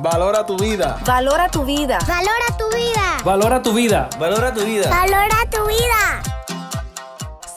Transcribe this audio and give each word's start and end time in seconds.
Valora 0.00 0.44
tu 0.44 0.56
vida. 0.56 0.98
Valora 1.06 1.48
tu 1.48 1.64
vida. 1.64 1.98
Valora 2.06 2.56
tu 2.58 2.68
vida. 2.74 3.20
Valora 3.24 3.62
tu 3.62 3.72
vida. 3.72 4.08
Valora 4.18 4.52
tu 4.52 4.64
vida. 4.64 4.90
Valora 4.90 5.50
tu 5.50 5.66
vida. 5.66 6.22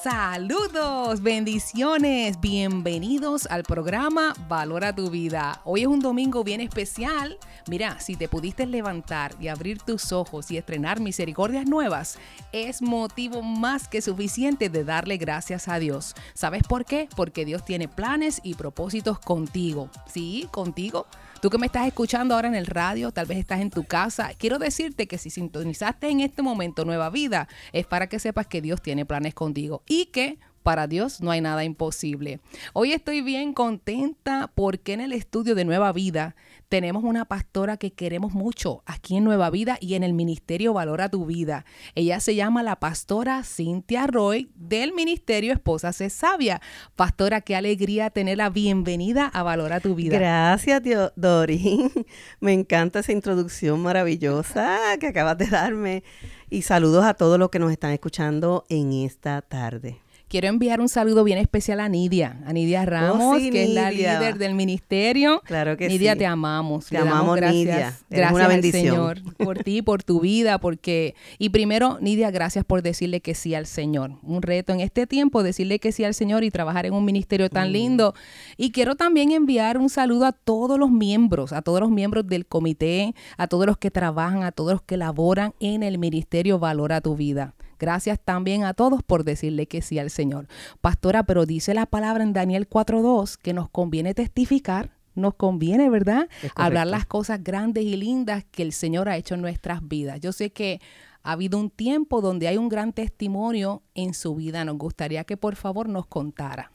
Saludos, 0.03 1.21
bendiciones, 1.21 2.39
bienvenidos 2.39 3.45
al 3.47 3.63
programa 3.63 4.33
Valora 4.47 4.95
tu 4.95 5.09
vida. 5.09 5.59
Hoy 5.65 5.81
es 5.81 5.87
un 5.87 5.99
domingo 5.99 6.43
bien 6.43 6.61
especial. 6.61 7.37
Mira, 7.67 7.99
si 7.99 8.15
te 8.15 8.29
pudiste 8.29 8.65
levantar 8.65 9.35
y 9.41 9.49
abrir 9.49 9.81
tus 9.81 10.13
ojos 10.13 10.49
y 10.51 10.57
estrenar 10.57 11.01
misericordias 11.01 11.65
nuevas, 11.65 12.19
es 12.53 12.81
motivo 12.81 13.41
más 13.41 13.89
que 13.89 14.01
suficiente 14.01 14.69
de 14.69 14.85
darle 14.85 15.17
gracias 15.17 15.67
a 15.67 15.79
Dios. 15.79 16.15
¿Sabes 16.33 16.63
por 16.63 16.85
qué? 16.85 17.09
Porque 17.15 17.43
Dios 17.43 17.65
tiene 17.65 17.89
planes 17.89 18.39
y 18.43 18.53
propósitos 18.53 19.19
contigo. 19.19 19.89
Sí, 20.05 20.47
contigo. 20.51 21.07
Tú 21.41 21.51
que 21.51 21.59
me 21.59 21.67
estás 21.67 21.85
escuchando 21.85 22.33
ahora 22.33 22.47
en 22.47 22.55
el 22.55 22.65
radio, 22.65 23.11
tal 23.11 23.27
vez 23.27 23.37
estás 23.37 23.61
en 23.61 23.69
tu 23.69 23.83
casa, 23.83 24.31
quiero 24.39 24.57
decirte 24.57 25.07
que 25.07 25.19
si 25.19 25.29
sintonizaste 25.29 26.09
en 26.09 26.21
este 26.21 26.41
momento 26.41 26.83
Nueva 26.83 27.11
Vida, 27.11 27.47
es 27.73 27.85
para 27.85 28.07
que 28.07 28.17
sepas 28.17 28.47
que 28.47 28.59
Dios 28.59 28.81
tiene 28.81 29.05
planes 29.05 29.35
contigo 29.35 29.83
y 29.85 30.07
que 30.07 30.39
para 30.63 30.87
Dios 30.87 31.21
no 31.21 31.29
hay 31.29 31.39
nada 31.39 31.63
imposible. 31.63 32.39
Hoy 32.73 32.91
estoy 32.91 33.21
bien 33.21 33.53
contenta 33.53 34.51
porque 34.53 34.93
en 34.93 35.01
el 35.01 35.13
estudio 35.13 35.53
de 35.53 35.63
Nueva 35.63 35.93
Vida 35.93 36.35
tenemos 36.69 37.03
una 37.03 37.25
pastora 37.25 37.77
que 37.77 37.93
queremos 37.93 38.33
mucho 38.33 38.83
aquí 38.85 39.17
en 39.17 39.23
Nueva 39.23 39.49
Vida 39.49 39.77
y 39.79 39.95
en 39.95 40.03
el 40.03 40.13
Ministerio 40.13 40.73
Valora 40.73 41.09
tu 41.09 41.25
Vida. 41.25 41.65
Ella 41.95 42.19
se 42.19 42.35
llama 42.35 42.63
la 42.63 42.77
pastora 42.77 43.43
Cintia 43.43 44.07
Roy 44.07 44.51
del 44.55 44.93
Ministerio 44.93 45.53
Esposa 45.53 45.93
Se 45.93 46.09
Sabia. 46.09 46.61
Pastora, 46.95 47.41
qué 47.41 47.55
alegría 47.55 48.09
tener 48.09 48.37
la 48.37 48.49
bienvenida 48.49 49.27
a 49.27 49.43
Valora 49.43 49.79
tu 49.79 49.95
Vida. 49.95 50.17
Gracias, 50.17 50.81
Dori. 51.15 51.91
Me 52.39 52.53
encanta 52.53 52.99
esa 52.99 53.11
introducción 53.11 53.81
maravillosa 53.81 54.77
que 54.99 55.07
acabas 55.07 55.37
de 55.37 55.47
darme. 55.47 56.03
Y 56.49 56.63
saludos 56.63 57.05
a 57.05 57.13
todos 57.13 57.39
los 57.39 57.49
que 57.49 57.59
nos 57.59 57.71
están 57.71 57.91
escuchando 57.91 58.65
en 58.69 58.91
esta 58.91 59.41
tarde. 59.41 60.01
Quiero 60.27 60.49
enviar 60.49 60.81
un 60.81 60.89
saludo 60.89 61.23
bien 61.23 61.37
especial 61.37 61.79
a 61.79 61.87
Nidia, 61.87 62.37
a 62.45 62.51
Nidia 62.51 62.85
Ramos, 62.85 63.37
que 63.39 63.63
es 63.63 63.69
la 63.69 63.91
líder 63.91 64.37
del 64.37 64.55
ministerio. 64.55 65.41
Claro 65.45 65.77
que 65.77 65.87
Nidia, 65.87 66.13
sí. 66.13 66.19
te 66.19 66.25
amamos. 66.25 66.87
Te 66.87 66.97
amamos, 66.97 67.37
gracias, 67.37 67.55
Nidia. 67.55 67.97
Gracias 68.09 68.33
una 68.33 68.47
bendición. 68.49 68.83
Señor 68.83 69.37
por 69.37 69.59
ti, 69.59 69.81
por 69.81 70.03
tu 70.03 70.19
vida, 70.19 70.59
porque 70.59 71.15
y 71.39 71.49
primero 71.49 71.97
Nidia, 72.01 72.29
gracias 72.29 72.65
por 72.65 72.81
decirle 72.81 73.21
que 73.21 73.35
sí 73.35 73.55
al 73.55 73.65
Señor. 73.65 74.19
Un 74.21 74.41
reto 74.41 74.73
en 74.73 74.81
este 74.81 75.07
tiempo 75.07 75.43
decirle 75.43 75.79
que 75.79 75.93
sí 75.93 76.03
al 76.03 76.13
Señor 76.13 76.43
y 76.43 76.51
trabajar 76.51 76.85
en 76.85 76.93
un 76.93 77.05
ministerio 77.05 77.49
tan 77.49 77.69
mm. 77.69 77.71
lindo. 77.71 78.13
Y 78.57 78.71
quiero 78.71 78.95
también 78.95 79.31
enviar 79.31 79.77
un 79.77 79.89
saludo 79.89 80.25
a 80.25 80.33
todos 80.33 80.77
los 80.77 80.91
miembros, 80.91 81.53
a 81.53 81.61
todos 81.61 81.79
los 81.79 81.89
miembros 81.89 82.27
del 82.27 82.45
comité, 82.45 83.15
a 83.37 83.47
todos 83.47 83.65
los 83.65 83.77
que 83.77 83.91
trabajan, 83.91 84.43
a 84.43 84.51
todos 84.51 84.73
los 84.73 84.81
que 84.81 84.97
laboran 84.97 85.53
en 85.61 85.83
el 85.83 85.97
ministerio 85.97 86.59
Valora 86.59 86.99
tu 86.99 87.15
vida. 87.15 87.53
Gracias 87.79 88.19
también 88.19 88.63
a 88.63 88.73
todos 88.73 89.03
por 89.03 89.23
decirle 89.23 89.67
que 89.67 89.81
sí 89.81 89.99
al 89.99 90.09
Señor. 90.09 90.47
Pastora, 90.81 91.23
pero 91.23 91.45
dice 91.45 91.73
la 91.73 91.85
palabra 91.85 92.23
en 92.23 92.33
Daniel 92.33 92.67
4.2 92.69 93.37
que 93.37 93.53
nos 93.53 93.69
conviene 93.69 94.13
testificar 94.13 94.97
nos 95.17 95.33
conviene, 95.33 95.89
¿verdad? 95.89 96.29
Hablar 96.55 96.87
las 96.87 97.05
cosas 97.05 97.43
grandes 97.43 97.83
y 97.83 97.97
lindas 97.97 98.45
que 98.51 98.61
el 98.61 98.71
Señor 98.71 99.09
ha 99.09 99.17
hecho 99.17 99.33
en 99.33 99.41
nuestras 99.41 99.85
vidas. 99.85 100.19
Yo 100.21 100.31
sé 100.31 100.51
que 100.51 100.79
ha 101.23 101.31
habido 101.33 101.57
un 101.57 101.69
tiempo 101.69 102.21
donde 102.21 102.47
hay 102.47 102.57
un 102.57 102.69
gran 102.69 102.93
testimonio 102.93 103.81
en 103.95 104.13
su 104.13 104.35
vida. 104.35 104.63
Nos 104.63 104.77
gustaría 104.77 105.23
que 105.23 105.35
por 105.35 105.55
favor 105.55 105.89
nos 105.89 106.05
contara. 106.05 106.71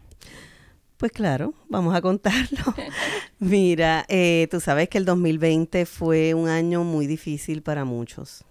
Pues 0.98 1.10
claro, 1.10 1.54
vamos 1.68 1.94
a 1.94 2.02
contarlo. 2.02 2.62
Mira, 3.38 4.04
eh, 4.08 4.46
tú 4.50 4.60
sabes 4.60 4.88
que 4.88 4.98
el 4.98 5.04
2020 5.04 5.86
fue 5.86 6.34
un 6.34 6.48
año 6.48 6.84
muy 6.84 7.06
difícil 7.06 7.62
para 7.62 7.84
muchos. 7.84 8.44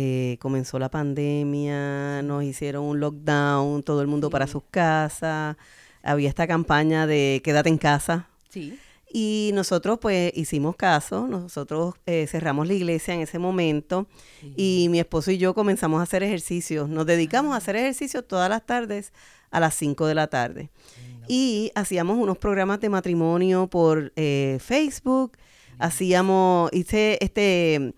Eh, 0.00 0.38
comenzó 0.38 0.78
la 0.78 0.90
pandemia, 0.90 2.22
nos 2.22 2.44
hicieron 2.44 2.84
un 2.84 3.00
lockdown, 3.00 3.82
todo 3.82 4.00
el 4.00 4.06
mundo 4.06 4.30
para 4.30 4.46
sus 4.46 4.62
casas, 4.70 5.56
había 6.04 6.28
esta 6.28 6.46
campaña 6.46 7.08
de 7.08 7.40
quédate 7.42 7.68
en 7.68 7.78
casa. 7.78 8.28
Sí. 8.48 8.78
Y 9.12 9.50
nosotros 9.54 9.98
pues 10.00 10.30
hicimos 10.36 10.76
caso, 10.76 11.26
nosotros 11.26 11.96
eh, 12.06 12.28
cerramos 12.28 12.68
la 12.68 12.74
iglesia 12.74 13.12
en 13.12 13.22
ese 13.22 13.40
momento 13.40 14.06
y 14.56 14.86
mi 14.88 15.00
esposo 15.00 15.32
y 15.32 15.38
yo 15.38 15.52
comenzamos 15.52 15.98
a 15.98 16.04
hacer 16.04 16.22
ejercicios, 16.22 16.88
nos 16.88 17.04
dedicamos 17.04 17.54
a 17.54 17.56
hacer 17.56 17.74
ejercicios 17.74 18.24
todas 18.24 18.48
las 18.48 18.64
tardes 18.64 19.12
a 19.50 19.58
las 19.58 19.74
5 19.74 20.06
de 20.06 20.14
la 20.14 20.28
tarde. 20.28 20.70
Y 21.26 21.72
hacíamos 21.74 22.18
unos 22.18 22.38
programas 22.38 22.78
de 22.78 22.88
matrimonio 22.88 23.66
por 23.66 24.12
eh, 24.14 24.58
Facebook, 24.60 25.32
hacíamos, 25.80 26.70
hice 26.72 27.18
este 27.20 27.94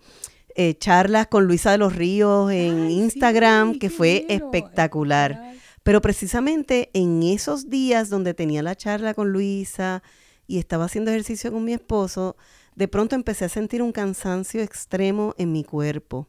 eh, 0.55 0.77
charlas 0.77 1.27
con 1.27 1.45
Luisa 1.45 1.71
de 1.71 1.77
los 1.77 1.95
Ríos 1.95 2.51
en 2.51 2.89
Instagram, 2.89 3.79
que 3.79 3.89
fue 3.89 4.25
espectacular. 4.29 5.53
Pero 5.83 6.01
precisamente 6.01 6.89
en 6.93 7.23
esos 7.23 7.69
días 7.69 8.09
donde 8.09 8.33
tenía 8.33 8.61
la 8.61 8.75
charla 8.75 9.13
con 9.13 9.31
Luisa 9.31 10.03
y 10.47 10.59
estaba 10.59 10.85
haciendo 10.85 11.11
ejercicio 11.11 11.51
con 11.51 11.63
mi 11.63 11.73
esposo, 11.73 12.35
de 12.75 12.87
pronto 12.87 13.15
empecé 13.15 13.45
a 13.45 13.49
sentir 13.49 13.81
un 13.81 13.91
cansancio 13.91 14.61
extremo 14.61 15.33
en 15.37 15.51
mi 15.51 15.63
cuerpo. 15.63 16.27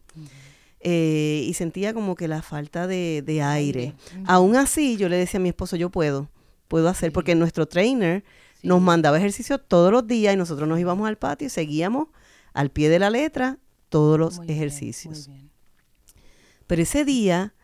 Eh, 0.80 1.44
y 1.46 1.54
sentía 1.54 1.94
como 1.94 2.16
que 2.16 2.26
la 2.26 2.42
falta 2.42 2.86
de, 2.86 3.42
aire. 3.42 3.94
Aún 4.26 4.56
así, 4.56 4.96
yo 4.96 5.08
le 5.08 5.16
decía 5.16 5.38
a 5.38 5.42
mi 5.42 5.50
esposo, 5.50 5.76
yo 5.76 5.90
puedo, 5.90 6.28
puedo 6.68 6.88
hacer, 6.88 7.12
porque 7.12 7.34
nuestro 7.34 7.66
trainer 7.66 8.24
nos 8.62 8.80
mandaba 8.80 9.18
ejercicio 9.18 9.58
todos 9.58 9.92
los 9.92 10.06
días 10.06 10.34
y 10.34 10.36
nosotros 10.36 10.68
nos 10.68 10.80
íbamos 10.80 11.08
al 11.08 11.18
patio 11.18 11.46
y 11.46 11.50
seguíamos 11.50 12.08
al 12.52 12.70
pie 12.70 12.88
de 12.88 12.98
la 12.98 13.10
letra 13.10 13.58
todos 13.92 14.18
los 14.18 14.40
ejercicios. 14.48 15.28
Pero 16.66 16.82
ese 16.82 17.04
día 17.04 17.54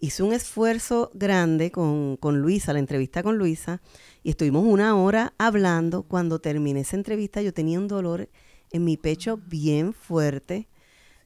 hice 0.00 0.24
un 0.24 0.32
esfuerzo 0.32 1.12
grande 1.14 1.70
con, 1.70 2.16
con, 2.16 2.42
Luisa, 2.42 2.72
la 2.72 2.80
entrevista 2.80 3.22
con 3.22 3.38
Luisa, 3.38 3.80
y 4.24 4.30
estuvimos 4.30 4.64
una 4.66 4.96
hora 4.96 5.32
hablando. 5.38 6.02
Cuando 6.02 6.40
terminé 6.40 6.80
esa 6.80 6.96
entrevista 6.96 7.40
yo 7.40 7.54
tenía 7.54 7.78
un 7.78 7.86
dolor 7.86 8.28
en 8.72 8.84
mi 8.84 8.96
pecho 8.96 9.38
bien 9.46 9.92
fuerte. 9.92 10.68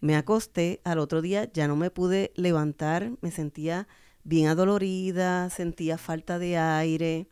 Me 0.02 0.14
acosté, 0.14 0.82
al 0.84 0.98
otro 0.98 1.22
día 1.22 1.50
ya 1.50 1.66
no 1.66 1.74
me 1.74 1.90
pude 1.90 2.30
levantar, 2.36 3.12
me 3.22 3.30
sentía 3.30 3.88
bien 4.24 4.48
adolorida, 4.48 5.48
sentía 5.48 5.96
falta 5.96 6.38
de 6.38 6.58
aire. 6.58 7.28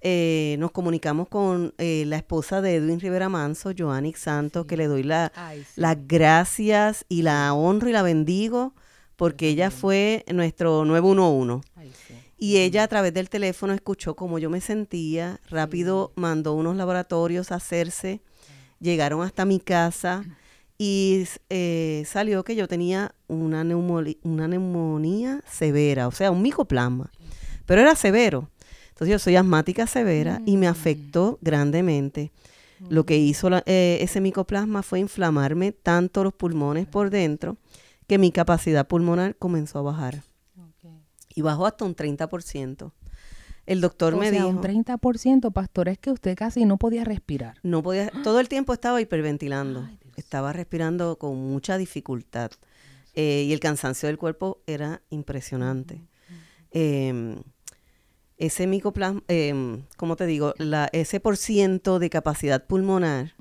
Eh, 0.00 0.56
nos 0.58 0.72
comunicamos 0.72 1.28
con 1.28 1.74
eh, 1.78 2.04
la 2.06 2.16
esposa 2.16 2.60
de 2.60 2.76
Edwin 2.76 3.00
Rivera 3.00 3.28
Manso, 3.28 3.72
Joanix 3.76 4.20
Santos, 4.20 4.66
que 4.66 4.76
le 4.76 4.86
doy 4.86 5.02
la, 5.02 5.32
las 5.74 5.96
gracias 6.06 7.04
y 7.08 7.22
la 7.22 7.54
honro 7.54 7.88
y 7.88 7.92
la 7.92 8.02
bendigo 8.02 8.74
porque 9.16 9.48
ella 9.48 9.70
fue 9.70 10.24
nuestro 10.32 10.84
911. 10.84 11.66
Y 12.38 12.58
ella 12.58 12.82
a 12.82 12.88
través 12.88 13.14
del 13.14 13.30
teléfono 13.30 13.72
escuchó 13.72 14.14
cómo 14.14 14.38
yo 14.38 14.50
me 14.50 14.60
sentía, 14.60 15.40
rápido 15.48 16.12
mandó 16.16 16.52
unos 16.52 16.76
laboratorios 16.76 17.50
a 17.50 17.54
hacerse, 17.56 18.20
llegaron 18.78 19.22
hasta 19.22 19.46
mi 19.46 19.58
casa 19.58 20.22
y 20.78 21.24
eh, 21.48 22.04
salió 22.06 22.44
que 22.44 22.54
yo 22.54 22.68
tenía 22.68 23.14
una, 23.26 23.62
una 23.62 24.48
neumonía 24.48 25.40
severa, 25.50 26.08
o 26.08 26.12
sea, 26.12 26.30
un 26.30 26.42
micoplasma, 26.42 27.10
pero 27.64 27.80
era 27.80 27.96
severo. 27.96 28.50
Entonces 28.96 29.12
yo 29.12 29.18
soy 29.18 29.36
asmática 29.36 29.86
severa 29.86 30.40
y 30.46 30.56
me 30.56 30.68
mm. 30.68 30.70
afectó 30.70 31.38
grandemente. 31.42 32.32
Lo 32.88 33.04
que 33.04 33.18
hizo 33.18 33.50
eh, 33.66 33.98
ese 34.00 34.22
micoplasma 34.22 34.82
fue 34.82 35.00
inflamarme 35.00 35.72
tanto 35.72 36.24
los 36.24 36.32
pulmones 36.32 36.86
por 36.86 37.10
dentro 37.10 37.58
que 38.06 38.16
mi 38.16 38.32
capacidad 38.32 38.88
pulmonar 38.88 39.36
comenzó 39.36 39.80
a 39.80 39.82
bajar. 39.82 40.22
Y 41.34 41.42
bajó 41.42 41.66
hasta 41.66 41.84
un 41.84 41.94
30%. 41.94 42.92
El 43.66 43.82
doctor 43.82 44.14
o 44.14 44.16
me 44.16 44.30
sea, 44.30 44.44
dijo... 44.44 44.48
un 44.48 44.62
30%, 44.62 45.52
pastor, 45.52 45.90
es 45.90 45.98
que 45.98 46.10
usted 46.10 46.34
casi 46.34 46.64
no 46.64 46.78
podía 46.78 47.04
respirar. 47.04 47.58
No 47.62 47.82
podía, 47.82 48.10
todo 48.24 48.40
el 48.40 48.48
tiempo 48.48 48.72
estaba 48.72 49.02
hiperventilando. 49.02 49.86
estaba 50.16 50.54
respirando 50.54 51.18
con 51.18 51.36
mucha 51.36 51.76
dificultad. 51.76 52.50
Eh, 53.12 53.44
y 53.46 53.52
el 53.52 53.60
cansancio 53.60 54.06
del 54.06 54.16
cuerpo 54.16 54.62
era 54.66 55.02
impresionante. 55.10 56.02
Eh, 56.70 57.36
ese 58.38 58.66
micoplasma, 58.66 59.22
eh, 59.28 59.82
como 59.96 60.16
te 60.16 60.26
digo, 60.26 60.54
la, 60.58 60.88
ese 60.92 61.20
por 61.20 61.36
ciento 61.36 61.98
de 61.98 62.10
capacidad 62.10 62.64
pulmonar, 62.64 63.34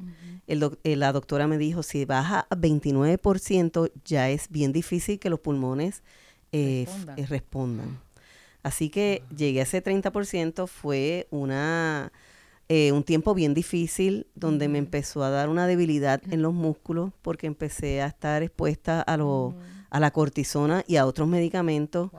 el 0.48 0.78
eh, 0.84 0.96
la 0.96 1.12
doctora 1.12 1.48
me 1.48 1.58
dijo, 1.58 1.84
si 1.84 2.06
baja 2.06 2.48
a 2.50 2.56
29%, 2.56 3.92
ya 4.06 4.30
es 4.30 4.50
bien 4.50 4.72
difícil 4.72 5.20
que 5.20 5.30
los 5.30 5.40
pulmones 5.40 6.02
eh, 6.52 6.88
eh 7.18 7.26
respondan. 7.26 8.00
Así 8.64 8.90
que 8.90 9.24
llegué 9.36 9.60
a 9.60 9.64
ese 9.64 9.84
30%, 9.84 10.68
fue 10.68 11.28
una, 11.30 12.12
un 12.70 13.04
tiempo 13.04 13.36
bien 13.36 13.54
difícil 13.54 14.28
donde 14.34 14.68
me 14.70 14.80
empezó 14.80 15.24
a 15.24 15.30
dar 15.30 15.50
una 15.50 15.68
debilidad 15.68 16.22
en 16.32 16.42
los 16.42 16.54
músculos 16.54 17.12
porque 17.22 17.48
empecé 17.48 18.02
a 18.02 18.08
estar 18.08 18.42
expuesta 18.42 19.02
a, 19.02 19.18
lo, 19.18 19.54
a 19.90 20.00
la 20.00 20.12
cortisona 20.12 20.84
y 20.88 20.96
a 20.96 21.06
otros 21.06 21.28
medicamentos, 21.28 22.12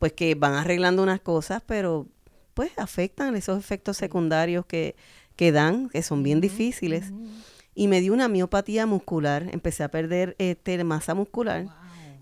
pues 0.00 0.12
que 0.12 0.34
van 0.34 0.54
arreglando 0.54 1.04
unas 1.04 1.20
cosas, 1.20 1.62
pero 1.64 2.08
pues 2.54 2.72
afectan 2.76 3.34
esos 3.36 3.58
efectos 3.58 3.96
secundarios 3.96 4.66
que, 4.66 4.96
que 5.36 5.52
dan, 5.52 5.88
que 5.88 6.02
son 6.02 6.22
bien 6.22 6.40
difíciles. 6.40 7.12
y 7.74 7.88
me 7.88 8.00
dio 8.00 8.12
una 8.12 8.28
miopatía 8.28 8.86
muscular. 8.86 9.48
Empecé 9.52 9.84
a 9.84 9.90
perder 9.90 10.36
este, 10.38 10.82
masa 10.84 11.14
muscular 11.14 11.66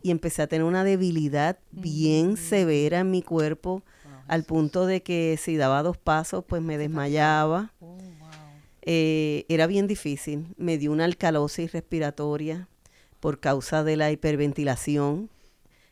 y 0.03 0.11
empecé 0.11 0.43
a 0.43 0.47
tener 0.47 0.65
una 0.65 0.85
debilidad 0.85 1.59
bien 1.73 2.37
severa 2.37 3.01
en 3.01 3.11
mi 3.11 3.23
cuerpo 3.23 3.83
al 4.29 4.45
punto 4.45 4.87
de 4.87 5.03
que 5.03 5.37
si 5.43 5.57
daba 5.57 5.83
dos 5.83 5.99
pasos 5.99 6.45
pues 6.47 6.63
me 6.63 6.79
desmayaba. 6.79 7.73
Oh, 7.81 7.97
wow. 7.97 8.01
Eh, 8.83 9.45
era 9.49 9.67
bien 9.67 9.87
difícil. 9.87 10.47
Me 10.57 10.79
dio 10.79 10.93
una 10.93 11.05
alcalosis 11.05 11.73
respiratoria 11.73 12.69
por 13.19 13.41
causa 13.41 13.83
de 13.85 13.97
la 13.97 14.11
hiperventilación. 14.11 15.29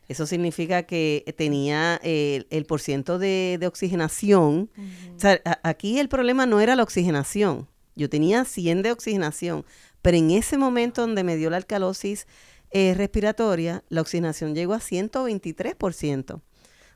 Eso 0.09 0.25
significa 0.25 0.83
que 0.83 1.23
tenía 1.37 1.99
eh, 2.03 2.43
el, 2.49 2.65
por 2.65 2.81
ciento 2.81 3.17
de, 3.19 3.57
de 3.59 3.67
oxigenación. 3.67 4.69
O 5.15 5.19
sea, 5.19 5.39
a- 5.45 5.59
aquí 5.63 5.99
el 5.99 6.09
problema 6.09 6.45
no 6.45 6.59
era 6.59 6.75
la 6.75 6.83
oxigenación. 6.83 7.67
Yo 7.95 8.09
tenía 8.09 8.43
100 8.43 8.81
de 8.81 8.91
oxigenación, 8.91 9.65
pero 10.01 10.17
en 10.17 10.31
ese 10.31 10.57
momento 10.57 11.01
donde 11.01 11.23
me 11.23 11.37
dio 11.37 11.49
la 11.49 11.57
alcalosis 11.57 12.27
eh, 12.71 12.93
respiratoria, 12.95 13.83
la 13.89 14.01
oxigenación 14.01 14.53
llegó 14.55 14.73
a 14.73 14.79
123%. 14.79 16.41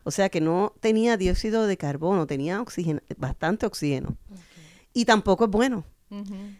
O 0.05 0.11
sea 0.11 0.29
que 0.29 0.41
no 0.41 0.73
tenía 0.81 1.15
dióxido 1.17 1.65
de 1.65 1.77
carbono, 1.77 2.27
tenía 2.27 2.61
oxígeno, 2.61 2.99
bastante 3.17 3.65
oxígeno. 3.65 4.17
Y 4.93 5.05
tampoco 5.05 5.45
es 5.45 5.51
bueno. 5.51 5.85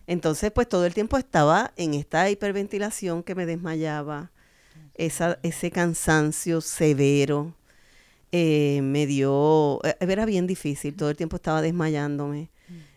Entonces, 0.08 0.52
pues 0.52 0.68
todo 0.68 0.86
el 0.86 0.94
tiempo 0.94 1.18
estaba 1.18 1.74
en 1.78 1.94
esta 1.94 2.30
hiperventilación 2.30 3.22
que 3.22 3.36
me 3.36 3.46
desmayaba, 3.46 4.32
esa, 4.96 5.40
ese 5.44 5.72
cansancio 5.72 6.62
severo. 6.62 7.54
eh, 8.32 8.82
me 8.84 9.06
dio, 9.06 9.80
eh, 9.84 9.96
era 10.02 10.26
bien 10.26 10.48
difícil, 10.48 10.96
todo 10.96 11.10
el 11.12 11.16
tiempo 11.18 11.36
estaba 11.36 11.62
desmayándome. 11.62 12.50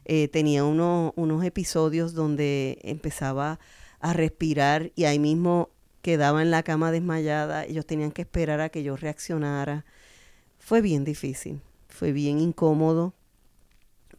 Eh, 0.06 0.28
tenía 0.28 0.64
uno- 0.64 1.12
unos 1.16 1.44
episodios 1.44 2.14
donde 2.14 2.78
empezaba 2.82 3.58
a 4.00 4.12
respirar 4.14 4.92
y 4.96 5.04
ahí 5.04 5.18
mismo 5.18 5.68
quedaba 6.02 6.42
en 6.42 6.50
la 6.50 6.62
cama 6.62 6.90
desmayada. 6.90 7.64
Ellos 7.66 7.86
tenían 7.86 8.12
que 8.12 8.22
esperar 8.22 8.60
a 8.62 8.70
que 8.70 8.82
yo 8.82 8.96
reaccionara. 8.96 9.84
Fue 10.58 10.80
bien 10.80 11.04
difícil, 11.04 11.60
fue 11.88 12.12
bien 12.12 12.40
incómodo 12.40 13.14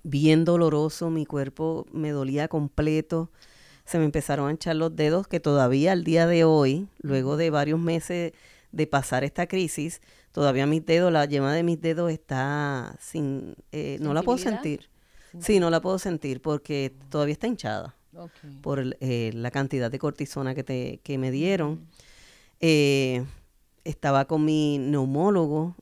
bien 0.03 0.45
doloroso, 0.45 1.09
mi 1.09 1.25
cuerpo 1.25 1.85
me 1.91 2.11
dolía 2.11 2.47
completo, 2.47 3.29
se 3.87 3.99
me 3.99 4.05
empezaron 4.05 4.49
a 4.49 4.51
hinchar 4.51 4.75
los 4.75 4.95
dedos 4.95 5.27
que 5.27 5.39
todavía 5.39 5.93
al 5.93 6.03
día 6.03 6.27
de 6.27 6.43
hoy, 6.43 6.89
luego 6.99 7.37
de 7.37 7.49
varios 7.49 7.79
meses 7.79 8.33
de 8.73 8.85
pasar 8.85 9.23
esta 9.23 9.47
crisis, 9.47 10.01
todavía 10.33 10.67
mis 10.67 10.85
dedos, 10.85 11.09
la 11.09 11.23
yema 11.23 11.53
de 11.53 11.63
mis 11.63 11.79
dedos 11.79 12.11
está 12.11 12.97
sin, 12.99 13.55
eh, 13.71 13.97
no 14.01 14.13
la 14.13 14.23
puedo 14.23 14.37
sentir. 14.37 14.89
Sí, 15.39 15.61
no 15.61 15.69
la 15.69 15.81
puedo 15.81 15.99
sentir 15.99 16.41
porque 16.41 16.93
todavía 17.09 17.31
está 17.31 17.47
hinchada 17.47 17.95
por 18.61 18.97
eh, 18.99 19.31
la 19.33 19.51
cantidad 19.51 19.89
de 19.89 19.99
cortisona 19.99 20.53
que, 20.53 20.63
te, 20.63 20.99
que 21.03 21.17
me 21.17 21.31
dieron. 21.31 21.87
Eh, 22.59 23.23
estaba 23.85 24.25
con 24.25 24.43
mi 24.43 24.79
neumólogo. 24.79 25.75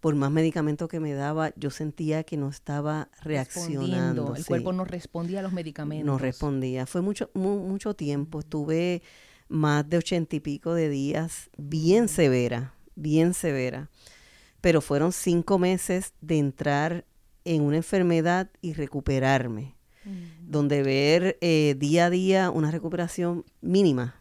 Por 0.00 0.14
más 0.14 0.30
medicamentos 0.30 0.88
que 0.88 1.00
me 1.00 1.12
daba, 1.12 1.52
yo 1.56 1.70
sentía 1.70 2.22
que 2.22 2.36
no 2.36 2.48
estaba 2.48 3.08
reaccionando. 3.22 4.36
El 4.36 4.42
sí. 4.42 4.48
cuerpo 4.48 4.72
no 4.72 4.84
respondía 4.84 5.40
a 5.40 5.42
los 5.42 5.52
medicamentos. 5.52 6.06
No 6.06 6.18
respondía. 6.18 6.86
Fue 6.86 7.00
mucho, 7.00 7.30
mu- 7.34 7.66
mucho 7.66 7.94
tiempo. 7.94 8.38
Estuve 8.38 9.02
más 9.48 9.88
de 9.88 9.96
ochenta 9.96 10.36
y 10.36 10.40
pico 10.40 10.74
de 10.74 10.88
días, 10.88 11.50
bien 11.56 12.08
severa, 12.08 12.74
bien 12.94 13.34
severa. 13.34 13.90
Pero 14.60 14.80
fueron 14.80 15.12
cinco 15.12 15.58
meses 15.58 16.12
de 16.20 16.38
entrar 16.38 17.04
en 17.44 17.62
una 17.62 17.78
enfermedad 17.78 18.50
y 18.60 18.74
recuperarme, 18.74 19.74
donde 20.42 20.82
ver 20.82 21.38
eh, 21.40 21.74
día 21.78 22.06
a 22.06 22.10
día 22.10 22.50
una 22.50 22.70
recuperación 22.70 23.44
mínima. 23.60 24.14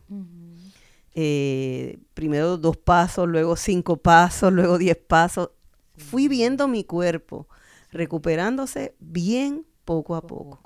Eh, 1.13 1.97
primero 2.13 2.57
dos 2.57 2.77
pasos, 2.77 3.27
luego 3.27 3.56
cinco 3.56 3.97
pasos, 3.97 4.53
luego 4.53 4.77
diez 4.77 4.97
pasos. 4.97 5.50
Fui 5.98 6.28
viendo 6.28 6.68
mi 6.68 6.84
cuerpo 6.84 7.48
recuperándose 7.92 8.96
bien 9.00 9.66
poco 9.86 10.16
a 10.16 10.22
poco. 10.22 10.62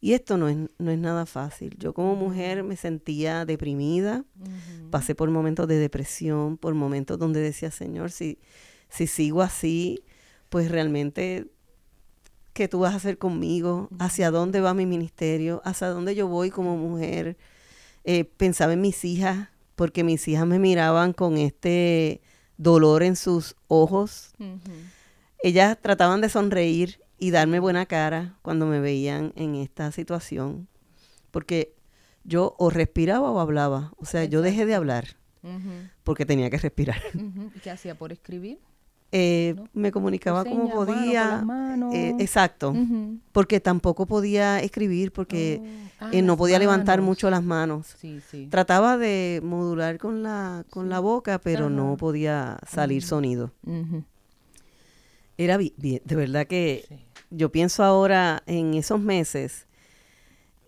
Y 0.00 0.12
esto 0.12 0.36
no 0.36 0.48
es, 0.48 0.56
no 0.78 0.90
es 0.90 0.98
nada 0.98 1.26
fácil. 1.26 1.76
Yo 1.78 1.94
como 1.94 2.14
mujer 2.14 2.62
me 2.62 2.76
sentía 2.76 3.44
deprimida, 3.44 4.24
pasé 4.90 5.14
por 5.14 5.30
momentos 5.30 5.66
de 5.66 5.78
depresión, 5.78 6.58
por 6.58 6.74
momentos 6.74 7.18
donde 7.18 7.40
decía, 7.40 7.70
Señor, 7.70 8.10
si, 8.10 8.38
si 8.88 9.06
sigo 9.06 9.42
así, 9.42 10.04
pues 10.48 10.70
realmente, 10.70 11.50
¿qué 12.52 12.68
tú 12.68 12.80
vas 12.80 12.92
a 12.92 12.96
hacer 12.96 13.18
conmigo? 13.18 13.88
¿Hacia 13.98 14.30
dónde 14.30 14.60
va 14.60 14.74
mi 14.74 14.86
ministerio? 14.86 15.62
¿Hacia 15.64 15.88
dónde 15.88 16.14
yo 16.14 16.28
voy 16.28 16.50
como 16.50 16.76
mujer? 16.76 17.38
Eh, 18.04 18.24
pensaba 18.24 18.74
en 18.74 18.82
mis 18.82 19.04
hijas, 19.04 19.48
porque 19.74 20.04
mis 20.04 20.28
hijas 20.28 20.46
me 20.46 20.58
miraban 20.58 21.14
con 21.14 21.38
este 21.38 22.20
dolor 22.56 23.02
en 23.02 23.16
sus 23.16 23.56
ojos. 23.68 24.32
Ellas 25.42 25.78
trataban 25.80 26.20
de 26.20 26.28
sonreír 26.28 27.00
y 27.18 27.30
darme 27.30 27.60
buena 27.60 27.86
cara 27.86 28.36
cuando 28.42 28.66
me 28.66 28.80
veían 28.80 29.32
en 29.36 29.54
esta 29.54 29.92
situación, 29.92 30.68
porque 31.30 31.74
yo 32.24 32.54
o 32.58 32.70
respiraba 32.70 33.30
o 33.30 33.40
hablaba, 33.40 33.92
o 33.98 34.04
sea, 34.04 34.24
yo 34.24 34.42
dejé 34.42 34.66
de 34.66 34.74
hablar 34.74 35.16
porque 36.02 36.26
tenía 36.26 36.50
que 36.50 36.58
respirar. 36.58 37.00
¿Y 37.54 37.60
qué 37.60 37.70
hacía? 37.70 37.94
¿Por 37.94 38.12
escribir? 38.12 38.58
Eh, 39.12 39.54
¿No? 39.56 39.68
Me 39.72 39.92
comunicaba 39.92 40.44
como 40.44 40.64
mano, 40.68 40.74
podía, 40.74 41.28
las 41.28 41.44
manos. 41.44 41.94
eh, 41.94 42.14
exacto, 42.18 42.74
porque 43.32 43.60
tampoco 43.60 44.06
podía 44.06 44.60
escribir 44.60 45.12
porque 45.12 45.60
Oh, 45.98 46.04
ah, 46.04 46.10
eh, 46.12 46.22
no 46.22 46.36
podía 46.36 46.58
levantar 46.58 47.00
mucho 47.00 47.30
las 47.30 47.42
manos. 47.42 47.94
Sí, 47.98 48.20
sí. 48.20 48.48
Trataba 48.50 48.98
de 48.98 49.40
modular 49.42 49.98
con 49.98 50.22
la, 50.22 50.64
con 50.70 50.88
la 50.90 50.98
boca, 51.00 51.38
pero 51.38 51.70
no 51.70 51.96
podía 51.96 52.58
salir 52.66 53.02
sonido. 53.02 53.52
Era 55.38 55.58
de 55.58 56.00
verdad 56.16 56.46
que 56.46 56.84
yo 57.30 57.50
pienso 57.52 57.84
ahora 57.84 58.42
en 58.46 58.74
esos 58.74 59.00
meses 59.00 59.66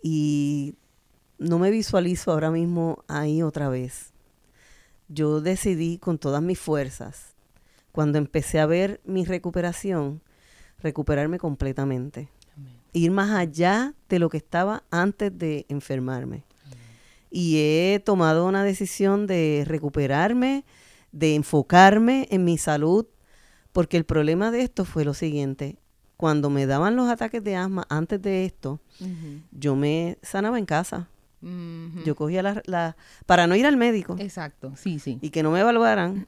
y 0.01 0.75
no 1.37 1.59
me 1.59 1.71
visualizo 1.71 2.31
ahora 2.31 2.51
mismo 2.51 3.03
ahí 3.07 3.41
otra 3.41 3.69
vez. 3.69 4.13
Yo 5.07 5.41
decidí 5.41 5.97
con 5.97 6.19
todas 6.19 6.41
mis 6.41 6.59
fuerzas, 6.59 7.28
cuando 7.91 8.17
empecé 8.17 8.59
a 8.59 8.65
ver 8.65 9.01
mi 9.05 9.25
recuperación, 9.25 10.21
recuperarme 10.79 11.39
completamente. 11.39 12.29
Amén. 12.55 12.73
Ir 12.93 13.11
más 13.11 13.31
allá 13.31 13.93
de 14.07 14.19
lo 14.19 14.29
que 14.29 14.37
estaba 14.37 14.83
antes 14.91 15.37
de 15.37 15.65
enfermarme. 15.69 16.43
Y 17.31 17.57
he 17.59 17.99
tomado 18.03 18.47
una 18.47 18.63
decisión 18.63 19.27
de 19.27 19.63
recuperarme, 19.67 20.65
de 21.11 21.35
enfocarme 21.35 22.27
en 22.31 22.43
mi 22.43 22.57
salud, 22.57 23.05
porque 23.71 23.97
el 23.97 24.03
problema 24.05 24.49
de 24.49 24.61
esto 24.63 24.83
fue 24.83 25.05
lo 25.05 25.13
siguiente. 25.13 25.77
Cuando 26.17 26.49
me 26.49 26.65
daban 26.65 26.95
los 26.95 27.07
ataques 27.07 27.43
de 27.43 27.55
asma 27.55 27.85
antes 27.89 28.19
de 28.21 28.45
esto, 28.45 28.79
yo 29.51 29.75
me 29.75 30.17
sanaba 30.23 30.57
en 30.57 30.65
casa. 30.65 31.07
Yo 32.03 32.15
cogía 32.15 32.41
la, 32.43 32.61
la- 32.65 32.97
para 33.27 33.45
no 33.47 33.55
ir 33.55 33.65
al 33.65 33.77
médico 33.77 34.15
Exacto, 34.19 34.73
sí, 34.75 34.99
sí. 34.99 35.19
y 35.21 35.29
que 35.29 35.41
no 35.43 35.51
me 35.51 35.59
evaluaran, 35.61 36.27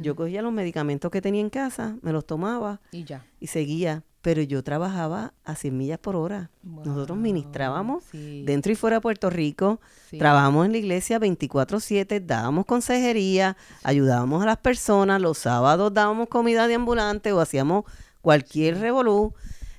yo 0.00 0.16
cogía 0.16 0.42
los 0.42 0.52
medicamentos 0.52 1.10
que 1.10 1.20
tenía 1.20 1.40
en 1.40 1.50
casa, 1.50 1.96
me 2.02 2.12
los 2.12 2.26
tomaba 2.26 2.80
Y 2.92 3.04
ya. 3.04 3.24
y 3.40 3.48
seguía. 3.48 4.02
Pero 4.22 4.40
yo 4.40 4.62
trabajaba 4.62 5.34
a 5.44 5.56
100 5.56 5.76
millas 5.76 5.98
por 5.98 6.14
hora. 6.14 6.48
Nosotros 6.62 7.18
ministrábamos 7.18 8.04
sí, 8.12 8.44
dentro 8.46 8.70
y 8.70 8.76
fuera 8.76 8.98
de 8.98 9.00
Puerto 9.00 9.30
Rico. 9.30 9.80
sí. 10.10 10.16
Trabajamos 10.18 10.64
en 10.66 10.70
la 10.72 10.78
iglesia 10.78 11.18
24/7, 11.18 12.20
dábamos 12.24 12.64
consejería, 12.66 13.56
ayudábamos 13.82 14.40
a 14.44 14.46
las 14.46 14.58
personas, 14.58 15.20
los 15.20 15.38
sábados 15.38 15.92
dábamos 15.92 16.28
comida 16.28 16.68
de 16.68 16.74
ambulante 16.74 17.32
o 17.32 17.40
hacíamos 17.40 17.84
cualquier 18.20 18.78
revolú, 18.78 19.34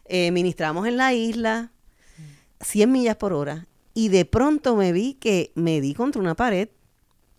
eh, 0.06 0.30
ministramos 0.32 0.88
en 0.88 0.98
la 0.98 1.14
isla, 1.14 1.72
100 2.60 2.92
millas 2.92 3.16
por 3.16 3.32
hora. 3.32 3.66
Y 3.94 4.10
de 4.10 4.26
pronto 4.26 4.76
me 4.76 4.92
vi 4.92 5.14
que 5.14 5.54
me 5.56 5.80
di 5.80 5.94
contra 5.94 6.22
una 6.22 6.36
pared 6.36 6.68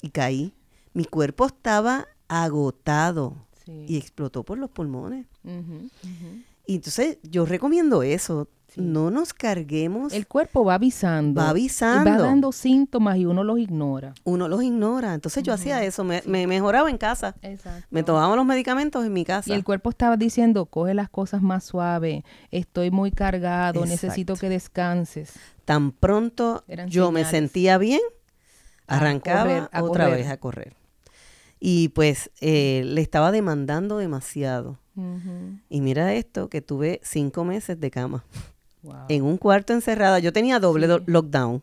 y 0.01 0.09
caí. 0.09 0.55
Mi 0.95 1.05
cuerpo 1.05 1.45
estaba 1.47 2.07
agotado 2.29 3.35
Sí. 3.65 3.87
y 3.89 3.97
explotó 3.97 4.43
por 4.43 4.59
los 4.59 4.71
pulmones. 4.71 5.27
Y 6.67 6.75
entonces 6.77 7.19
yo 7.23 7.47
recomiendo 7.47 8.03
eso. 8.03 8.49
Sí. 8.69 8.81
No 8.81 9.11
nos 9.13 9.33
carguemos. 9.33 10.13
El 10.13 10.27
cuerpo 10.27 10.65
va 10.65 10.75
avisando. 10.75 11.41
Va 11.41 11.51
avisando. 11.51 12.11
Va 12.11 12.19
dando 12.19 12.51
síntomas 12.51 13.17
y 13.19 13.25
uno 13.25 13.45
los 13.45 13.59
ignora. 13.61 14.15
Uno 14.25 14.49
los 14.49 14.63
ignora. 14.65 15.15
Entonces 15.15 15.45
yo 15.45 15.53
hacía 15.55 15.83
eso. 15.85 16.03
Me, 16.03 16.23
me 16.27 16.47
mejoraba 16.49 16.91
en 16.91 16.99
casa. 16.99 17.37
Exacto. 17.41 17.87
Me 17.91 18.03
tomaba 18.03 18.35
los 18.35 18.45
medicamentos 18.45 19.05
en 19.07 19.13
mi 19.13 19.25
casa. 19.25 19.49
Y 19.49 19.53
el 19.55 19.63
cuerpo 19.63 19.91
estaba 19.91 20.17
diciendo, 20.17 20.67
coge 20.67 20.93
las 20.93 21.09
cosas 21.09 21.41
más 21.41 21.63
suave, 21.65 22.25
estoy 22.51 22.91
muy 22.91 23.13
cargado, 23.13 23.85
Exacto. 23.85 24.07
necesito 24.07 24.35
que 24.37 24.49
descanses. 24.49 25.35
Tan 25.65 25.93
pronto 25.93 26.65
Eran 26.67 26.89
yo 26.89 27.13
me 27.13 27.25
sentía 27.25 27.79
bien, 27.79 28.01
arrancaba 28.89 29.43
correr, 29.45 29.63
otra 29.83 30.05
correr. 30.05 30.11
vez 30.19 30.29
a 30.29 30.37
correr. 30.37 30.77
Y 31.67 31.89
pues 31.89 32.31
eh, 32.43 32.83
le 32.85 33.01
estaba 33.01 33.33
demandando 33.33 33.97
demasiado. 33.97 34.79
Y 35.71 35.81
mira 35.81 36.13
esto, 36.13 36.51
que 36.51 36.61
tuve 36.61 37.01
cinco 37.03 37.43
meses 37.45 37.81
de 37.81 37.91
cama. 37.91 38.23
Wow. 38.83 38.95
En 39.09 39.23
un 39.25 39.39
cuarto 39.39 39.73
encerrada. 39.73 40.19
Yo 40.19 40.31
tenía 40.33 40.61
doble 40.61 40.87
Sí. 40.87 41.03
lockdown. 41.07 41.63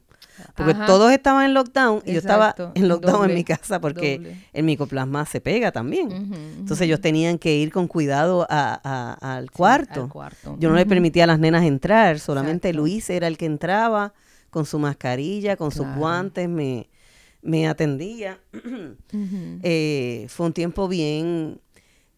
Porque 0.56 0.72
Ajá. 0.72 0.88
todos 0.88 1.12
estaban 1.12 1.46
en 1.46 1.54
lockdown 1.54 2.02
y 2.04 2.14
yo 2.14 2.18
estaba 2.18 2.56
en 2.74 2.88
lockdown 2.88 3.14
doble, 3.14 3.34
en 3.34 3.36
mi 3.38 3.44
casa 3.44 3.80
porque 3.80 4.18
doble. 4.18 4.38
el 4.54 4.64
micoplasma 4.64 5.24
se 5.28 5.40
pega 5.40 5.72
también. 5.72 6.12
Entonces 6.58 6.82
ellos 6.82 7.00
tenían 7.00 7.38
que 7.38 7.56
ir 7.56 7.72
con 7.72 7.88
cuidado 7.88 8.48
a- 8.50 8.82
a- 8.84 9.36
al 9.38 9.52
cuarto. 9.52 10.02
al 10.06 10.10
cuarto. 10.10 10.56
Yo 10.60 10.70
no 10.70 10.76
le 10.76 10.88
permitía 10.88 11.26
a 11.26 11.28
las 11.28 11.38
nenas 11.38 11.64
entrar, 11.64 12.18
solamente 12.20 12.70
Exacto. 12.70 12.82
Luis 12.82 13.08
era 13.12 13.28
el 13.28 13.38
que 13.38 13.46
entraba 13.46 14.14
con 14.50 14.66
su 14.66 14.80
mascarilla, 14.80 15.58
con 15.58 15.70
sus 15.72 15.86
guantes, 15.96 16.50
me, 16.50 16.90
me 17.42 17.68
atendía. 17.68 18.40
Eh, 19.64 20.26
fue 20.30 20.46
un 20.48 20.54
tiempo 20.54 20.88
bien, 20.88 21.60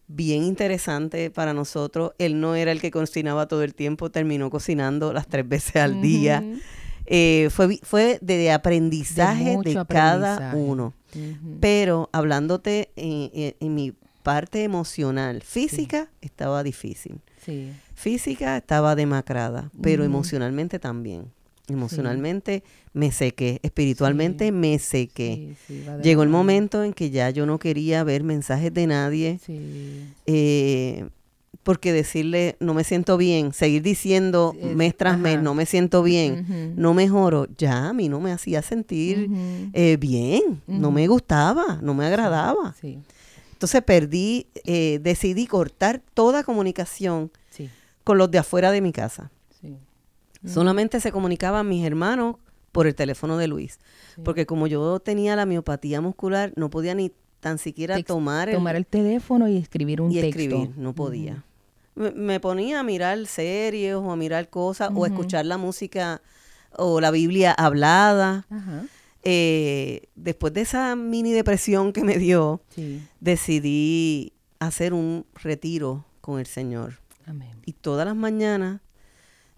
bien 0.06 0.42
interesante 0.44 1.30
para 1.30 1.52
nosotros. 1.52 2.12
Él 2.18 2.40
no 2.40 2.54
era 2.54 2.72
el 2.72 2.80
que 2.80 2.90
cocinaba 2.90 3.46
todo 3.48 3.62
el 3.62 3.74
tiempo, 3.74 4.10
terminó 4.10 4.50
cocinando 4.50 5.12
las 5.12 5.26
tres 5.26 5.48
veces 5.48 5.76
al 5.76 6.00
día. 6.00 6.42
Eh, 7.06 7.48
fue, 7.50 7.78
fue 7.82 8.18
de, 8.22 8.50
aprendizaje 8.50 9.58
de, 9.62 9.84
cada 9.86 10.34
aprendizaje. 10.36 10.56
uno. 10.56 10.94
Pero 11.60 12.08
hablándote 12.12 12.90
en, 12.96 13.30
en- 13.34 13.54
en 13.60 13.74
mi 13.74 13.92
parte 14.22 14.62
emocional, 14.64 15.42
física 15.42 16.08
estaba 16.22 16.62
difícil. 16.62 17.20
Sí. 17.44 17.70
Física 17.94 18.56
estaba 18.56 18.96
demacrada, 18.96 19.70
pero 19.82 20.02
emocionalmente 20.04 20.78
también. 20.78 21.30
Emocionalmente 21.66 22.62
me 22.92 23.10
sequé, 23.10 23.58
espiritualmente 23.62 24.46
Sí. 24.46 24.52
me 24.52 24.78
sequé. 24.78 25.56
Sí, 25.66 25.82
Llegó 26.02 26.22
el 26.22 26.28
momento 26.28 26.84
en 26.84 26.92
que 26.92 27.10
ya 27.10 27.30
yo 27.30 27.46
no 27.46 27.58
quería 27.58 28.04
ver 28.04 28.22
mensajes 28.22 28.72
de 28.74 28.86
nadie, 28.86 29.40
eh, 30.26 31.08
porque 31.62 31.92
decirle 31.94 32.56
no 32.60 32.74
me 32.74 32.84
siento 32.84 33.16
bien, 33.16 33.54
seguir 33.54 33.82
diciendo 33.82 34.54
mes 34.74 34.94
tras 34.96 35.18
mes 35.18 35.40
no 35.40 35.54
me 35.54 35.64
siento 35.64 36.02
bien, 36.02 36.74
no 36.76 36.92
mejoro, 36.92 37.46
ya 37.56 37.88
a 37.88 37.92
mí 37.94 38.08
no 38.10 38.20
me 38.20 38.32
hacía 38.32 38.60
sentir 38.60 39.30
eh, 39.72 39.96
bien, 39.98 40.60
no 40.66 40.90
me 40.90 41.06
gustaba, 41.06 41.78
no 41.82 41.94
me 41.94 42.04
agradaba. 42.04 42.74
Entonces 43.52 43.82
perdí, 43.82 44.46
eh, 44.66 44.98
decidí 45.02 45.46
cortar 45.46 46.02
toda 46.12 46.42
comunicación 46.44 47.30
sí, 47.50 47.70
con 48.02 48.18
los 48.18 48.30
de 48.30 48.38
afuera 48.38 48.70
de 48.70 48.82
mi 48.82 48.92
casa. 48.92 49.30
Sí. 50.44 50.52
Solamente 50.52 51.00
se 51.00 51.10
comunicaban 51.12 51.68
mis 51.68 51.84
hermanos 51.84 52.36
por 52.72 52.86
el 52.86 52.94
teléfono 52.94 53.36
de 53.38 53.46
Luis. 53.48 53.78
Sí. 54.14 54.22
Porque 54.24 54.46
como 54.46 54.66
yo 54.66 55.00
tenía 55.00 55.36
la 55.36 55.46
miopatía 55.46 56.00
muscular, 56.00 56.52
no 56.56 56.70
podía 56.70 56.94
ni 56.94 57.12
tan 57.40 57.58
siquiera 57.58 57.96
Text- 57.98 58.06
tomar 58.06 58.48
el, 58.48 58.54
Tomar 58.56 58.76
el 58.76 58.86
teléfono 58.86 59.48
y 59.48 59.56
escribir 59.58 60.00
un 60.00 60.10
y 60.10 60.20
texto. 60.20 60.40
escribir, 60.40 60.70
no 60.76 60.94
podía. 60.94 61.44
me, 61.94 62.10
me 62.12 62.40
ponía 62.40 62.80
a 62.80 62.82
mirar 62.82 63.24
series 63.26 63.94
o 63.94 64.10
a 64.10 64.16
mirar 64.16 64.48
cosas 64.50 64.90
o 64.94 65.04
a 65.04 65.08
escuchar 65.08 65.44
la 65.46 65.56
música 65.58 66.20
o 66.76 67.00
la 67.00 67.10
Biblia 67.10 67.52
hablada. 67.52 68.46
Ajá. 68.50 68.84
Eh, 69.26 70.08
después 70.16 70.52
de 70.52 70.62
esa 70.62 70.96
mini 70.96 71.32
depresión 71.32 71.92
que 71.92 72.02
me 72.04 72.18
dio, 72.18 72.60
Sí. 72.70 73.00
decidí 73.20 74.32
hacer 74.58 74.92
un 74.94 75.24
retiro 75.42 76.04
con 76.20 76.38
el 76.40 76.46
Señor. 76.46 76.98
Amén. 77.26 77.52
Y 77.66 77.72
todas 77.72 78.06
las 78.06 78.16
mañanas 78.16 78.80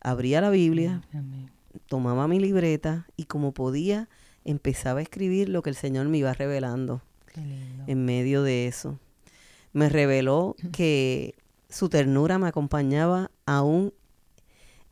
abría 0.06 0.40
la 0.40 0.50
Biblia, 0.50 1.02
Amén. 1.12 1.50
tomaba 1.88 2.28
mi 2.28 2.38
libreta 2.38 3.08
y 3.16 3.24
como 3.24 3.52
podía 3.52 4.08
empezaba 4.44 5.00
a 5.00 5.02
escribir 5.02 5.48
lo 5.48 5.62
que 5.62 5.70
el 5.70 5.76
Señor 5.76 6.06
me 6.08 6.18
iba 6.18 6.32
revelando 6.32 7.02
Qué 7.34 7.40
lindo. 7.40 7.84
en 7.88 8.04
medio 8.04 8.44
de 8.44 8.68
eso. 8.68 9.00
Me 9.72 9.88
reveló 9.88 10.54
que 10.72 11.34
su 11.68 11.88
ternura 11.88 12.38
me 12.38 12.46
acompañaba 12.46 13.32
aún 13.46 13.92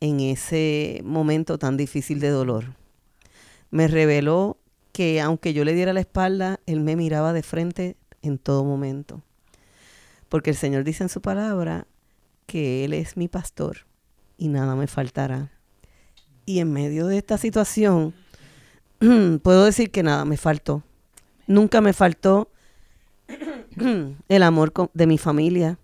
en 0.00 0.18
ese 0.18 1.00
momento 1.04 1.58
tan 1.58 1.76
difícil 1.76 2.18
de 2.18 2.30
dolor. 2.30 2.74
Me 3.70 3.86
reveló 3.86 4.58
que 4.90 5.20
aunque 5.20 5.54
yo 5.54 5.64
le 5.64 5.74
diera 5.74 5.92
la 5.92 6.00
espalda, 6.00 6.58
Él 6.66 6.80
me 6.80 6.96
miraba 6.96 7.32
de 7.32 7.44
frente 7.44 7.96
en 8.20 8.38
todo 8.38 8.64
momento. 8.64 9.22
Porque 10.28 10.50
el 10.50 10.56
Señor 10.56 10.82
dice 10.82 11.04
en 11.04 11.08
su 11.08 11.20
palabra 11.20 11.86
que 12.46 12.84
Él 12.84 12.92
es 12.94 13.16
mi 13.16 13.28
pastor 13.28 13.86
y 14.36 14.48
nada 14.48 14.74
me 14.74 14.86
faltará. 14.86 15.50
Y 16.46 16.58
en 16.58 16.72
medio 16.72 17.06
de 17.06 17.18
esta 17.18 17.38
situación, 17.38 18.14
puedo 19.42 19.64
decir 19.64 19.90
que 19.90 20.02
nada 20.02 20.24
me 20.24 20.36
faltó. 20.36 20.82
Nunca 21.46 21.80
me 21.80 21.92
faltó 21.92 22.50
el 24.28 24.42
amor 24.42 24.72
de 24.92 25.06
mi 25.06 25.18
familia. 25.18 25.78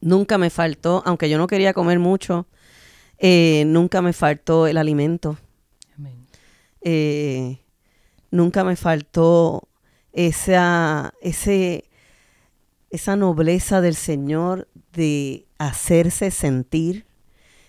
Nunca 0.00 0.38
me 0.38 0.50
faltó, 0.50 1.02
aunque 1.06 1.30
yo 1.30 1.38
no 1.38 1.46
quería 1.46 1.72
comer 1.72 1.98
mucho, 1.98 2.46
eh, 3.18 3.64
nunca 3.66 4.02
me 4.02 4.12
faltó 4.12 4.66
el 4.66 4.76
alimento. 4.76 5.38
Eh, 6.86 7.60
nunca 8.30 8.62
me 8.62 8.76
faltó 8.76 9.68
esa, 10.12 11.14
ese, 11.22 11.88
esa 12.90 13.16
nobleza 13.16 13.80
del 13.80 13.94
Señor 13.94 14.68
de 14.92 15.46
hacerse 15.58 16.30
sentir. 16.30 17.06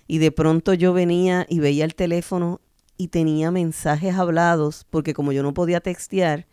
Y 0.08 0.20
de 0.20 0.32
pronto 0.32 0.74
yo 0.74 0.94
venía 0.94 1.46
y 1.50 1.60
veía 1.60 1.86
el 1.86 1.96
teléfono 1.96 2.62
y 2.98 3.10
tenía 3.10 3.52
mensajes 3.52 4.16
hablados, 4.16 4.86
porque 4.90 5.14
como 5.14 5.32
yo 5.32 5.44
no 5.44 5.54
podía 5.54 5.82
textear 5.82 6.48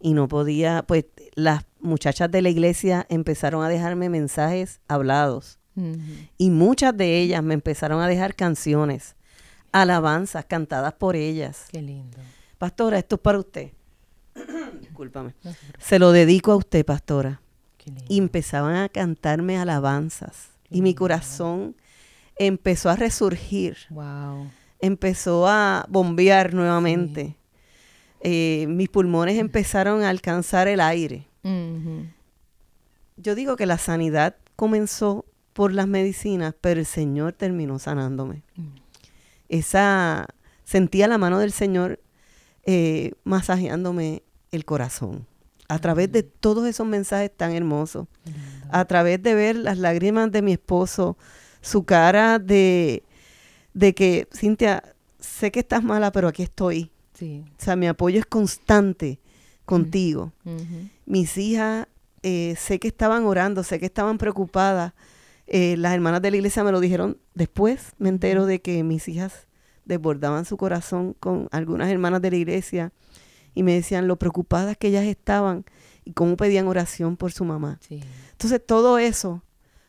y 0.00 0.14
no 0.14 0.28
podía, 0.28 0.84
pues 0.86 1.06
las 1.34 1.64
muchachas 1.80 2.30
de 2.30 2.42
la 2.42 2.48
iglesia 2.48 3.06
empezaron 3.08 3.62
a 3.64 3.68
dejarme 3.68 4.08
mensajes 4.08 4.80
hablados. 4.88 5.58
Y 6.38 6.50
muchas 6.50 6.96
de 6.96 7.20
ellas 7.20 7.42
me 7.42 7.52
empezaron 7.52 8.00
a 8.00 8.08
dejar 8.08 8.34
canciones, 8.34 9.14
alabanzas 9.72 10.46
cantadas 10.46 10.94
por 10.94 11.16
ellas. 11.16 11.66
Qué 11.70 11.82
lindo. 11.82 12.16
Pastora, 12.56 12.98
esto 12.98 13.16
es 13.16 13.20
para 13.20 13.38
usted. 13.38 13.72
Discúlpame. 14.80 15.34
No 15.44 15.52
se 15.78 15.98
lo 15.98 16.12
dedico 16.12 16.52
a 16.52 16.56
usted, 16.56 16.86
pastora. 16.86 17.42
Qué 17.76 17.90
lindo. 17.90 18.06
Y 18.08 18.16
empezaban 18.16 18.76
a 18.76 18.88
cantarme 18.88 19.58
alabanzas. 19.58 20.48
Qué 20.64 20.78
Y 20.78 20.82
mi 20.82 20.94
corazón 20.94 21.76
empezó 22.38 22.90
a 22.90 22.96
resurgir, 22.96 23.76
Wow. 23.90 24.50
empezó 24.80 25.46
a 25.48 25.86
bombear 25.88 26.52
nuevamente. 26.54 27.36
Eh, 28.20 28.66
mis 28.68 28.88
pulmones 28.88 29.38
empezaron 29.38 30.02
a 30.02 30.08
alcanzar 30.10 30.68
el 30.68 30.80
aire. 30.80 31.26
Yo 33.16 33.34
digo 33.34 33.56
que 33.56 33.66
la 33.66 33.78
sanidad 33.78 34.36
comenzó 34.56 35.24
por 35.52 35.72
las 35.72 35.86
medicinas, 35.86 36.54
pero 36.60 36.80
el 36.80 36.86
Señor 36.86 37.32
terminó 37.32 37.78
sanándome. 37.78 38.42
Mm. 38.56 38.66
Esa 39.48 40.26
sentía 40.64 41.08
la 41.08 41.18
mano 41.18 41.38
del 41.38 41.52
Señor 41.52 42.00
eh, 42.64 43.12
masajeándome 43.24 44.22
el 44.50 44.64
corazón 44.64 45.26
a 45.68 45.78
través 45.78 46.10
de 46.12 46.22
todos 46.22 46.66
esos 46.66 46.86
mensajes 46.86 47.30
tan 47.36 47.52
hermosos, 47.52 48.06
a 48.70 48.84
través 48.84 49.20
de 49.22 49.34
ver 49.34 49.56
las 49.56 49.78
lágrimas 49.78 50.30
de 50.30 50.42
mi 50.42 50.52
esposo, 50.52 51.16
su 51.66 51.84
cara 51.84 52.38
de, 52.38 53.02
de 53.74 53.94
que, 53.94 54.28
Cintia, 54.32 54.94
sé 55.18 55.50
que 55.50 55.60
estás 55.60 55.82
mala, 55.82 56.12
pero 56.12 56.28
aquí 56.28 56.44
estoy. 56.44 56.92
Sí. 57.14 57.44
O 57.58 57.64
sea, 57.64 57.74
mi 57.74 57.88
apoyo 57.88 58.20
es 58.20 58.26
constante 58.26 59.18
contigo. 59.64 60.32
Mis 61.06 61.36
hijas, 61.36 61.88
eh, 62.22 62.54
sé 62.56 62.78
que 62.78 62.86
estaban 62.86 63.24
orando, 63.24 63.64
sé 63.64 63.80
que 63.80 63.86
estaban 63.86 64.16
preocupadas. 64.16 64.92
Eh, 65.48 65.76
las 65.76 65.92
hermanas 65.92 66.22
de 66.22 66.30
la 66.30 66.36
iglesia 66.36 66.62
me 66.62 66.70
lo 66.70 66.78
dijeron 66.78 67.18
después. 67.34 67.92
Me 67.98 68.10
entero 68.10 68.46
de 68.46 68.60
que 68.60 68.84
mis 68.84 69.08
hijas 69.08 69.48
desbordaban 69.84 70.44
su 70.44 70.56
corazón 70.56 71.14
con 71.18 71.48
algunas 71.50 71.90
hermanas 71.90 72.22
de 72.22 72.30
la 72.30 72.36
iglesia 72.36 72.92
y 73.54 73.64
me 73.64 73.72
decían 73.72 74.06
lo 74.06 74.16
preocupadas 74.16 74.76
que 74.76 74.88
ellas 74.88 75.04
estaban 75.04 75.64
y 76.04 76.12
cómo 76.12 76.36
pedían 76.36 76.68
oración 76.68 77.16
por 77.16 77.32
su 77.32 77.44
mamá. 77.44 77.80
Sí. 77.80 78.00
Entonces 78.32 78.60
todo 78.64 78.98
eso 78.98 79.42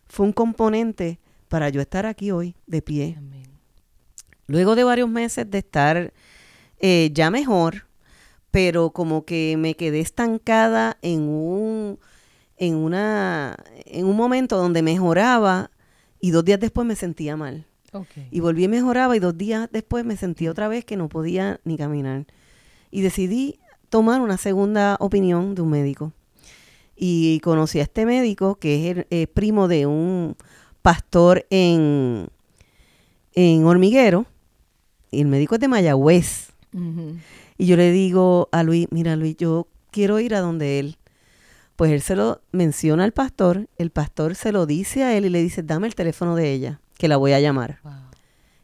fue 0.07 0.25
un 0.25 0.33
componente 0.33 1.19
para 1.47 1.69
yo 1.69 1.81
estar 1.81 2.05
aquí 2.05 2.31
hoy 2.31 2.55
de 2.65 2.81
pie. 2.81 3.15
Amén. 3.17 3.47
Luego 4.47 4.75
de 4.75 4.83
varios 4.83 5.09
meses 5.09 5.49
de 5.49 5.57
estar 5.57 6.13
eh, 6.79 7.09
ya 7.13 7.29
mejor, 7.29 7.87
pero 8.51 8.91
como 8.91 9.25
que 9.25 9.55
me 9.57 9.75
quedé 9.75 9.99
estancada 9.99 10.97
en 11.01 11.21
un, 11.21 11.99
en 12.57 12.75
una, 12.75 13.57
en 13.85 14.05
un 14.05 14.15
momento 14.15 14.57
donde 14.57 14.81
mejoraba 14.81 15.71
y 16.19 16.31
dos 16.31 16.45
días 16.45 16.59
después 16.59 16.87
me 16.87 16.95
sentía 16.95 17.35
mal. 17.35 17.65
Y 18.31 18.41
volví 18.41 18.65
y 18.65 18.67
mejoraba 18.67 19.15
y 19.15 19.19
dos 19.19 19.37
días 19.37 19.69
después 19.71 20.05
me 20.05 20.17
sentí 20.17 20.47
otra 20.47 20.67
vez 20.67 20.85
que 20.85 20.97
no 20.97 21.09
podía 21.09 21.59
ni 21.63 21.77
caminar. 21.77 22.25
Y 22.91 23.01
decidí 23.01 23.59
tomar 23.89 24.21
una 24.21 24.37
segunda 24.37 24.97
opinión 24.99 25.55
de 25.55 25.61
un 25.61 25.69
médico. 25.69 26.13
Y 26.95 27.39
conocí 27.41 27.79
a 27.79 27.83
este 27.83 28.05
médico 28.05 28.55
que 28.59 28.75
es 28.75 28.97
el, 28.97 29.07
eh, 29.09 29.27
primo 29.27 29.67
de 29.67 29.85
un 29.85 30.35
pastor 30.87 31.45
en, 31.49 32.29
en 33.33 33.65
Hormiguero. 33.65 34.25
Y 35.11 35.19
el 35.19 35.27
médico 35.27 35.55
es 35.55 35.59
de 35.59 35.67
Mayagüez. 35.67 36.53
Y 37.57 37.65
yo 37.65 37.75
le 37.75 37.91
digo 37.91 38.47
a 38.53 38.63
Luis, 38.63 38.87
mira 38.89 39.17
Luis, 39.17 39.35
yo 39.35 39.67
quiero 39.91 40.21
ir 40.21 40.33
a 40.33 40.39
donde 40.39 40.79
él. 40.79 40.97
Pues 41.75 41.91
él 41.91 42.01
se 42.01 42.15
lo 42.15 42.41
menciona 42.53 43.03
al 43.03 43.11
pastor, 43.11 43.67
el 43.77 43.89
pastor 43.89 44.35
se 44.35 44.53
lo 44.53 44.65
dice 44.65 45.03
a 45.03 45.13
él 45.17 45.25
y 45.25 45.29
le 45.29 45.41
dice, 45.41 45.61
dame 45.61 45.87
el 45.87 45.95
teléfono 45.95 46.37
de 46.37 46.53
ella, 46.53 46.79
que 46.97 47.09
la 47.09 47.17
voy 47.17 47.33
a 47.33 47.41
llamar. 47.41 47.81
Wow. 47.83 47.93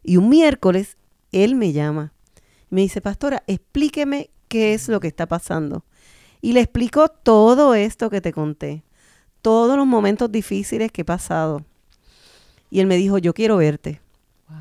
Y 0.01 0.15
un 0.15 0.29
miércoles 0.29 0.95
él 1.33 1.55
me 1.55 1.73
llama. 1.73 2.13
Me 2.69 2.79
dice, 2.79 3.01
pastora, 3.01 3.43
explíqueme 3.47 4.29
qué 4.47 4.73
es 4.73 4.87
lo 4.87 5.01
que 5.01 5.09
está 5.09 5.27
pasando. 5.27 5.83
Y 6.39 6.53
le 6.53 6.61
explico 6.61 7.09
todo 7.09 7.75
esto 7.75 8.09
que 8.09 8.21
te 8.21 8.31
conté, 8.31 8.85
todos 9.41 9.75
los 9.75 9.85
momentos 9.85 10.31
difíciles 10.31 10.89
que 10.89 11.01
he 11.01 11.05
pasado. 11.05 11.65
Y 12.73 12.79
él 12.79 12.87
me 12.87 12.97
dijo, 12.97 13.19
yo 13.19 13.35
quiero 13.35 13.57
verte. 13.57 14.01
Wow. 14.49 14.57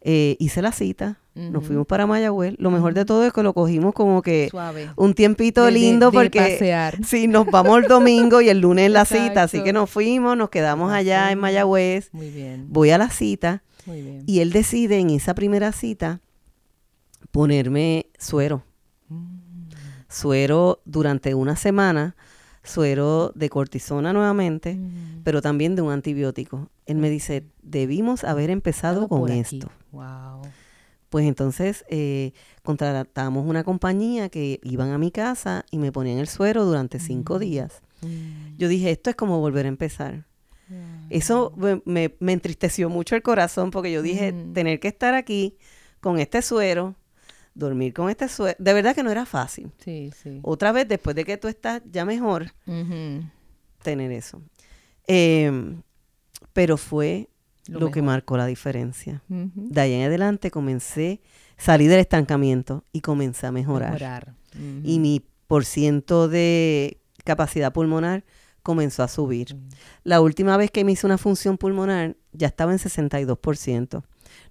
Eh, 0.00 0.36
hice 0.40 0.62
la 0.62 0.72
cita, 0.72 1.18
nos 1.34 1.64
fuimos 1.64 1.86
para 1.86 2.04
Mayagüez. 2.08 2.54
Lo 2.58 2.72
mejor 2.72 2.92
de 2.94 3.04
todo 3.04 3.24
es 3.24 3.32
que 3.32 3.44
lo 3.44 3.54
cogimos 3.54 3.94
como 3.94 4.20
que 4.22 4.48
Suave. 4.50 4.90
un 4.96 5.14
tiempito 5.14 5.64
De- 5.66 5.70
lindo 5.70 6.10
de 6.10 6.18
porque 6.18 6.40
pasear. 6.40 6.98
sí, 7.06 7.28
nos 7.28 7.46
vamos 7.46 7.78
el 7.80 7.88
domingo 7.88 8.40
y 8.40 8.48
el 8.48 8.58
lunes 8.58 8.90
la 8.90 9.04
cita, 9.04 9.44
así 9.44 9.62
que 9.62 9.72
nos 9.72 9.88
fuimos, 9.88 10.36
nos 10.36 10.50
quedamos 10.50 10.90
allá 10.92 11.30
en 11.30 11.38
Mayagüez. 11.38 12.08
Muy 12.12 12.30
bien. 12.30 12.66
Voy 12.68 12.90
a 12.90 12.98
la 12.98 13.10
cita 13.10 13.62
Muy 13.86 14.02
bien. 14.02 14.24
y 14.26 14.40
él 14.40 14.50
decide 14.50 14.98
en 14.98 15.10
esa 15.10 15.34
primera 15.34 15.70
cita 15.70 16.20
ponerme 17.30 18.06
suero. 18.18 18.64
Mm. 19.08 19.38
Suero 20.08 20.80
durante 20.84 21.34
una 21.34 21.54
semana, 21.54 22.16
suero 22.68 23.32
de 23.34 23.48
cortisona 23.50 24.12
nuevamente, 24.12 24.74
Mm. 24.76 25.22
pero 25.24 25.42
también 25.42 25.74
de 25.74 25.82
un 25.82 25.90
antibiótico. 25.92 26.68
Él 26.86 26.98
me 26.98 27.10
dice, 27.10 27.44
debimos 27.62 28.22
haber 28.24 28.50
empezado 28.50 29.08
con 29.08 29.28
esto. 29.30 29.70
Wow. 29.92 30.42
Pues 31.10 31.26
entonces 31.26 31.84
eh, 31.88 32.32
contratamos 32.62 33.46
una 33.46 33.64
compañía 33.64 34.28
que 34.28 34.60
iban 34.62 34.90
a 34.90 34.98
mi 34.98 35.10
casa 35.10 35.64
y 35.70 35.78
me 35.78 35.90
ponían 35.90 36.18
el 36.18 36.28
suero 36.28 36.64
durante 36.66 37.00
cinco 37.00 37.38
días. 37.38 37.80
Mm. 38.02 38.56
Yo 38.58 38.68
dije, 38.68 38.90
esto 38.90 39.10
es 39.10 39.16
como 39.16 39.40
volver 39.40 39.64
a 39.64 39.68
empezar. 39.70 40.26
Yeah. 40.68 41.06
Eso 41.08 41.54
me, 41.56 41.80
me- 41.86 42.14
me 42.20 42.34
entristeció 42.34 42.90
mucho 42.90 43.16
el 43.16 43.22
corazón 43.22 43.70
porque 43.70 43.90
yo 43.90 44.02
dije, 44.02 44.34
tener 44.52 44.80
que 44.80 44.88
estar 44.88 45.14
aquí 45.14 45.56
con 46.00 46.18
este 46.18 46.42
suero, 46.42 46.94
dormir 47.58 47.92
con 47.92 48.08
este 48.08 48.28
suero, 48.28 48.56
de 48.58 48.72
verdad 48.72 48.94
que 48.94 49.02
no 49.02 49.10
era 49.10 49.26
fácil. 49.26 49.70
Sí, 49.78 50.10
sí. 50.22 50.40
Otra 50.42 50.72
vez, 50.72 50.86
después 50.88 51.16
de 51.16 51.24
que 51.24 51.36
tú 51.36 51.48
estás 51.48 51.82
ya 51.90 52.04
mejor, 52.04 52.52
tener 53.82 54.12
eso. 54.12 54.40
Em, 55.06 55.82
pero 56.52 56.76
fue 56.76 57.28
Lo 57.66 57.80
lo, 57.80 57.90
que 57.90 58.00
marcó 58.00 58.36
la 58.36 58.46
diferencia. 58.46 59.22
De 59.28 59.80
ahí 59.80 59.92
en 59.92 60.06
adelante 60.06 60.50
comencé, 60.50 61.20
salí 61.56 61.86
del 61.86 62.00
estancamiento 62.00 62.84
y 62.92 63.00
comencé 63.00 63.46
a 63.46 63.52
mejorar. 63.52 63.92
Mejorar. 63.92 64.34
Y 64.84 64.98
mi 65.00 65.24
por 65.46 65.64
ciento 65.64 66.28
de 66.28 67.00
capacidad 67.24 67.72
pulmonar 67.72 68.24
comenzó 68.62 69.02
a 69.02 69.08
subir. 69.08 69.56
La 70.04 70.20
última 70.20 70.56
vez 70.56 70.70
que 70.70 70.84
me 70.84 70.92
hice 70.92 71.06
una 71.06 71.18
función 71.18 71.58
pulmonar 71.58 72.16
ya 72.32 72.46
estaba 72.46 72.72
en 72.72 72.78
62%. 72.78 74.02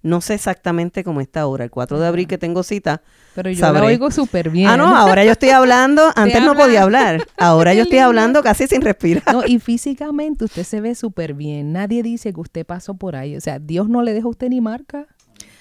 No 0.04 0.22
sé 0.22 0.36
exactamente 0.36 1.04
cómo 1.04 1.22
está 1.22 1.42
ahora. 1.42 1.64
El 1.64 1.72
4 1.72 2.00
de 2.00 2.08
abril 2.08 2.28
que 2.28 2.38
tengo 2.38 2.64
cita. 2.64 3.02
Pero 3.36 3.50
yo 3.50 3.60
sabré. 3.60 3.82
la 3.82 3.88
oigo 3.88 4.10
súper 4.12 4.50
bien. 4.50 4.68
Ah, 4.68 4.78
no, 4.78 4.96
ahora 4.96 5.24
yo 5.26 5.32
estoy 5.32 5.50
hablando. 5.50 6.04
Antes 6.16 6.42
no 6.42 6.52
habla- 6.52 6.64
podía 6.64 6.84
hablar. 6.84 7.28
Ahora 7.38 7.74
yo 7.74 7.84
estoy 7.84 8.00
hablando 8.00 8.42
casi 8.44 8.68
sin 8.68 8.82
respirar. 8.82 9.24
No, 9.34 9.46
y 9.46 9.60
físicamente 9.60 10.46
usted 10.46 10.64
se 10.64 10.82
ve 10.82 10.96
súper 10.96 11.34
bien. 11.34 11.74
Nadie 11.74 12.04
dice 12.04 12.34
que 12.34 12.40
usted 12.40 12.66
pasó 12.66 12.96
por 12.96 13.16
ahí. 13.16 13.36
O 13.36 13.42
sea, 13.42 13.60
Dios 13.60 13.90
no 13.90 14.02
le 14.02 14.14
deja 14.14 14.28
a 14.28 14.30
usted 14.30 14.50
ni 14.50 14.62
marca. 14.62 15.08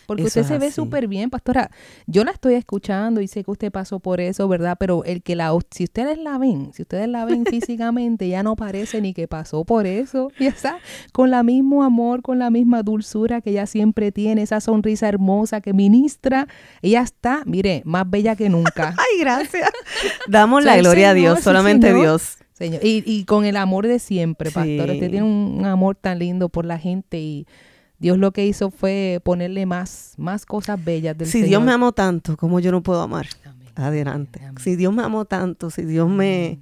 Porque 0.07 0.23
Eso 0.23 0.41
usted 0.41 0.55
se 0.55 0.59
ve 0.59 0.71
súper 0.71 1.09
bien, 1.09 1.31
pastora. 1.31 1.71
Yo 2.07 2.25
la 2.25 2.31
estoy 2.31 2.55
escuchando 2.55 3.21
y 3.21 3.29
sé 3.29 3.45
que 3.45 3.51
usted 3.51 3.73
pasó 3.73 3.99
por 4.01 4.21
eso, 4.21 4.47
¿verdad? 4.49 4.77
Pero 4.79 5.05
el 5.05 5.23
que 5.23 5.37
la, 5.37 5.53
si 5.71 5.85
ustedes 5.85 6.19
la 6.19 6.39
ven, 6.39 6.71
si 6.73 6.83
ustedes 6.83 7.09
la 7.09 7.25
ven 7.25 7.45
físicamente, 7.47 8.29
ya 8.29 8.43
no 8.43 8.57
parece 8.57 9.01
ni 9.01 9.13
que 9.13 9.29
pasó 9.29 9.65
por 9.65 9.87
eso. 9.87 10.31
Y 10.39 10.47
está 10.47 10.79
con 11.13 11.31
la 11.31 11.43
mismo 11.43 11.83
amor, 11.83 12.23
con 12.23 12.39
la 12.39 12.51
misma 12.51 12.83
dulzura 12.83 13.41
que 13.41 13.51
ella 13.51 13.67
siempre 13.67 14.13
tiene, 14.13 14.43
esa 14.43 14.61
sonrisa 14.61 15.09
hermosa 15.09 15.61
que 15.61 15.73
ministra. 15.73 16.47
Ella 16.83 17.01
está, 17.01 17.43
mire, 17.47 17.83
más 17.85 18.09
bella 18.09 18.37
que 18.37 18.49
nunca. 18.49 18.95
Ay, 18.99 19.21
gracias. 19.21 19.71
Damos 20.29 20.65
la 20.65 20.77
gloria 20.77 21.11
a 21.11 21.15
Dios, 21.15 21.41
solamente 21.41 21.89
señor. 21.89 22.03
Dios. 22.03 22.39
Señor, 22.53 22.81
y, 22.83 23.03
y 23.05 23.25
con 23.25 23.45
el 23.45 23.57
amor 23.57 23.87
de 23.87 23.99
siempre, 23.99 24.51
pastor. 24.51 24.89
Sí. 24.89 24.95
Usted 24.95 25.11
tiene 25.11 25.25
un 25.25 25.67
amor 25.67 25.97
tan 25.97 26.19
lindo 26.19 26.49
por 26.49 26.65
la 26.65 26.79
gente 26.79 27.19
y 27.19 27.47
Dios 27.99 28.19
lo 28.19 28.33
que 28.33 28.47
hizo 28.47 28.71
fue 28.71 29.21
ponerle 29.25 29.65
más, 29.67 30.15
más 30.19 30.45
cosas 30.47 30.83
bellas 30.85 31.17
del 31.17 31.27
Si 31.27 31.33
Señor. 31.33 31.49
Dios 31.49 31.63
me 31.65 31.73
amó 31.73 31.93
tanto, 31.93 32.37
¿cómo 32.37 32.61
yo 32.61 32.71
no 32.71 32.83
puedo 32.83 33.01
amar? 33.03 33.27
Amén. 33.45 33.69
Adelante. 33.75 34.41
Amén. 34.43 34.59
Si 34.63 34.77
Dios 34.77 34.93
me 34.93 35.03
amó 35.03 35.25
tanto, 35.25 35.71
si 35.71 35.83
Dios 35.85 36.09
me, 36.09 36.61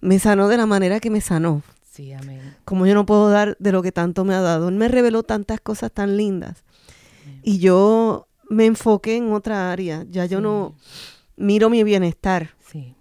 me 0.00 0.18
sanó 0.18 0.48
de 0.48 0.56
la 0.58 0.66
manera 0.66 1.00
que 1.00 1.10
me 1.10 1.20
sanó, 1.20 1.62
Sí, 1.90 2.12
amén. 2.12 2.40
como 2.64 2.86
yo 2.86 2.94
no 2.94 3.04
puedo 3.06 3.30
dar 3.30 3.56
de 3.58 3.72
lo 3.72 3.82
que 3.82 3.92
tanto 3.92 4.24
me 4.24 4.34
ha 4.34 4.40
dado. 4.40 4.68
Él 4.68 4.74
me 4.76 4.88
reveló 4.88 5.22
tantas 5.22 5.60
cosas 5.60 5.90
tan 5.92 6.16
lindas. 6.16 6.64
Y 7.42 7.58
yo 7.58 8.28
me 8.48 8.66
enfoqué 8.66 9.16
en 9.16 9.32
otra 9.32 9.72
área. 9.72 10.04
Ya 10.10 10.24
yo 10.26 10.40
no 10.40 10.74
miro 11.36 11.68
mi 11.70 11.84
bienestar. 11.84 12.50
Sí. 12.70 12.94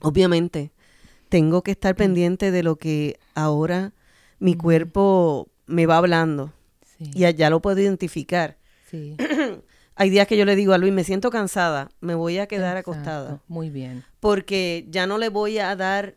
Obviamente, 0.00 0.72
tengo 1.30 1.62
que 1.62 1.70
estar 1.72 1.96
pendiente 1.96 2.50
de 2.50 2.62
lo 2.62 2.76
que 2.76 3.18
ahora 3.34 3.92
mi 4.38 4.54
cuerpo 4.54 5.48
me 5.66 5.86
va 5.86 5.96
hablando. 5.96 6.52
Sí. 6.98 7.10
Y 7.14 7.34
ya 7.34 7.50
lo 7.50 7.60
puedo 7.60 7.80
identificar. 7.80 8.56
sí. 8.90 9.16
Hay 9.96 10.10
días 10.10 10.26
que 10.26 10.36
yo 10.36 10.44
le 10.44 10.56
digo 10.56 10.72
a 10.72 10.78
Luis, 10.78 10.92
me 10.92 11.04
siento 11.04 11.30
cansada, 11.30 11.88
me 12.00 12.16
voy 12.16 12.38
a 12.38 12.48
quedar 12.48 12.76
Exacto. 12.76 12.90
acostada. 12.90 13.42
Muy 13.46 13.70
bien. 13.70 14.02
Porque 14.18 14.86
ya 14.90 15.06
no 15.06 15.18
le 15.18 15.28
voy 15.28 15.58
a 15.58 15.76
dar 15.76 16.16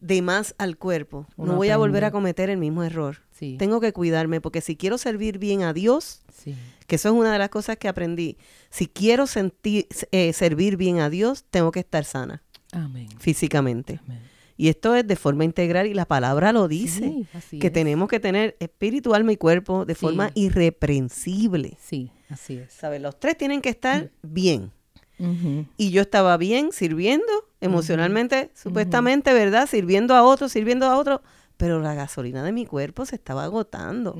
de 0.00 0.22
más 0.22 0.54
al 0.56 0.78
cuerpo. 0.78 1.26
Uno 1.36 1.52
no 1.52 1.58
voy 1.58 1.68
a 1.68 1.76
volver 1.76 2.06
a 2.06 2.12
cometer 2.12 2.48
el 2.48 2.56
mismo 2.56 2.82
error. 2.82 3.18
Sí. 3.30 3.56
Tengo 3.58 3.78
que 3.78 3.92
cuidarme 3.92 4.40
porque 4.40 4.62
si 4.62 4.74
quiero 4.74 4.96
servir 4.96 5.36
bien 5.38 5.62
a 5.64 5.74
Dios, 5.74 6.22
Sí. 6.32 6.56
que 6.86 6.96
eso 6.96 7.10
es 7.10 7.14
una 7.14 7.30
de 7.30 7.38
las 7.38 7.50
cosas 7.50 7.76
que 7.76 7.88
aprendí, 7.88 8.38
si 8.70 8.86
quiero 8.86 9.26
sentir, 9.26 9.86
eh, 10.12 10.32
servir 10.32 10.78
bien 10.78 11.00
a 11.00 11.10
Dios, 11.10 11.44
tengo 11.50 11.72
que 11.72 11.80
estar 11.80 12.06
sana 12.06 12.42
Amén. 12.72 13.08
físicamente. 13.18 14.00
Amén. 14.06 14.22
Y 14.60 14.68
esto 14.68 14.94
es 14.94 15.06
de 15.06 15.16
forma 15.16 15.44
integral 15.44 15.86
y 15.86 15.94
la 15.94 16.04
palabra 16.04 16.52
lo 16.52 16.68
dice, 16.68 17.26
Sí, 17.48 17.58
que 17.58 17.68
es. 17.68 17.72
tenemos 17.72 18.08
que 18.10 18.20
tener 18.20 18.56
espíritu, 18.60 19.14
alma 19.14 19.32
y 19.32 19.36
cuerpo 19.38 19.86
de 19.86 19.94
Sí. 19.94 20.00
forma 20.02 20.32
irreprensible. 20.34 21.78
Sí, 21.80 22.10
así 22.28 22.56
es. 22.58 22.72
¿Sabes? 22.72 23.00
Los 23.00 23.18
tres 23.18 23.38
tienen 23.38 23.62
que 23.62 23.70
estar 23.70 24.10
bien. 24.22 24.70
Ujú. 25.18 25.66
Y 25.76 25.90
yo 25.90 26.02
estaba 26.02 26.36
bien 26.36 26.72
sirviendo 26.72 27.26
emocionalmente, 27.60 28.50
supuestamente, 28.54 29.32
¿verdad? 29.32 29.66
Sirviendo 29.66 30.14
a 30.14 30.22
otros, 30.24 30.52
sirviendo 30.52 30.86
a 30.86 30.96
otros, 30.98 31.20
pero 31.56 31.80
la 31.80 31.94
gasolina 31.94 32.42
de 32.42 32.52
mi 32.52 32.66
cuerpo 32.66 33.06
se 33.06 33.16
estaba 33.16 33.44
agotando. 33.44 34.14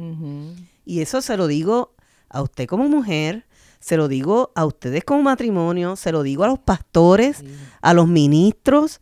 Y 0.85 1.01
eso 1.01 1.21
se 1.23 1.37
lo 1.37 1.47
digo 1.47 1.95
a 2.29 2.43
usted 2.43 2.67
como 2.67 2.89
mujer, 2.89 3.47
se 3.79 3.97
lo 3.97 4.09
digo 4.09 4.53
a 4.55 4.67
ustedes 4.67 5.05
como 5.05 5.23
matrimonio, 5.23 5.97
se 5.97 6.13
lo 6.13 6.23
digo 6.23 6.45
a 6.45 6.49
los 6.49 6.59
pastores, 6.59 7.39
Sí. 7.39 7.47
a 7.81 7.95
los 7.95 8.07
ministros, 8.09 9.01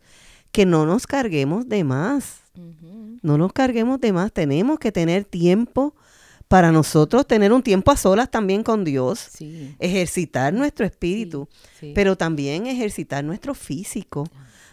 que 0.51 0.65
no 0.65 0.85
nos 0.85 1.07
carguemos 1.07 1.67
de 1.69 1.83
más. 1.83 2.39
No 3.21 3.37
nos 3.37 3.53
carguemos 3.53 3.99
de 4.01 4.11
más. 4.13 4.31
Tenemos 4.33 4.79
que 4.79 4.91
tener 4.91 5.23
tiempo 5.25 5.93
para 6.47 6.71
nosotros, 6.71 7.27
tener 7.27 7.53
un 7.53 7.61
tiempo 7.61 7.91
a 7.91 7.97
solas 7.97 8.31
también 8.31 8.63
con 8.63 8.83
Dios, 8.83 9.19
Sí. 9.19 9.75
ejercitar 9.77 10.51
nuestro 10.51 10.85
espíritu, 10.85 11.47
sí. 11.79 11.91
pero 11.93 12.15
también 12.17 12.65
ejercitar 12.65 13.23
nuestro 13.23 13.53
físico 13.53 14.23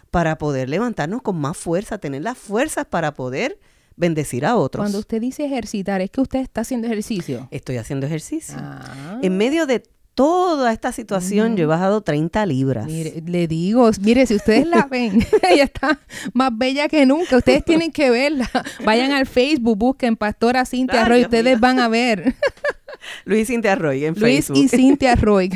para 0.09 0.37
poder 0.39 0.69
levantarnos 0.69 1.21
con 1.21 1.37
más 1.39 1.55
fuerza, 1.55 1.99
tener 1.99 2.23
las 2.23 2.37
fuerzas 2.37 2.85
para 2.85 3.13
poder 3.13 3.59
bendecir 3.95 4.45
a 4.45 4.55
otros. 4.55 4.81
Cuando 4.83 4.99
usted 4.99 5.21
dice 5.21 5.45
ejercitar, 5.45 6.01
es 6.01 6.09
que 6.09 6.21
usted 6.21 6.39
está 6.39 6.61
haciendo 6.61 6.87
ejercicio. 6.87 7.47
Estoy 7.51 7.77
haciendo 7.77 8.05
ejercicio. 8.07 8.55
Ah. 8.59 9.19
En 9.21 9.37
medio 9.37 9.67
de 9.67 9.83
toda 10.17 10.73
esta 10.73 10.91
situación, 10.91 11.55
yo 11.55 11.63
he 11.63 11.67
bajado 11.67 12.01
30 12.01 12.43
libras. 12.47 12.87
Mire, 12.87 13.21
le 13.25 13.47
digo, 13.47 13.87
mire, 14.01 14.25
si 14.25 14.33
ustedes 14.35 14.65
la 14.67 14.87
ven, 14.91 15.23
ella 15.49 15.63
está 15.65 15.99
más 16.33 16.49
bella 16.57 16.87
que 16.89 17.05
nunca. 17.05 17.37
Ustedes 17.37 17.63
tienen 17.63 17.91
que 17.91 18.09
verla. 18.09 18.49
Vayan 18.83 19.11
al 19.11 19.27
Facebook, 19.27 19.77
busquen 19.77 20.17
Pastora 20.17 20.65
Cintia 20.65 21.03
Ay, 21.03 21.07
Roy. 21.09 21.17
Dios 21.19 21.27
Ustedes 21.27 21.45
mío. 21.53 21.57
van 21.61 21.79
a 21.79 21.87
ver. 21.87 22.35
Luis 23.25 23.47
Cintia 23.47 23.75
Roy 23.75 24.05
en 24.05 24.15
Luis 24.15 24.47
Facebook. 24.47 24.57
y 24.57 24.67
Cintia 24.67 25.15
Roy. 25.15 25.51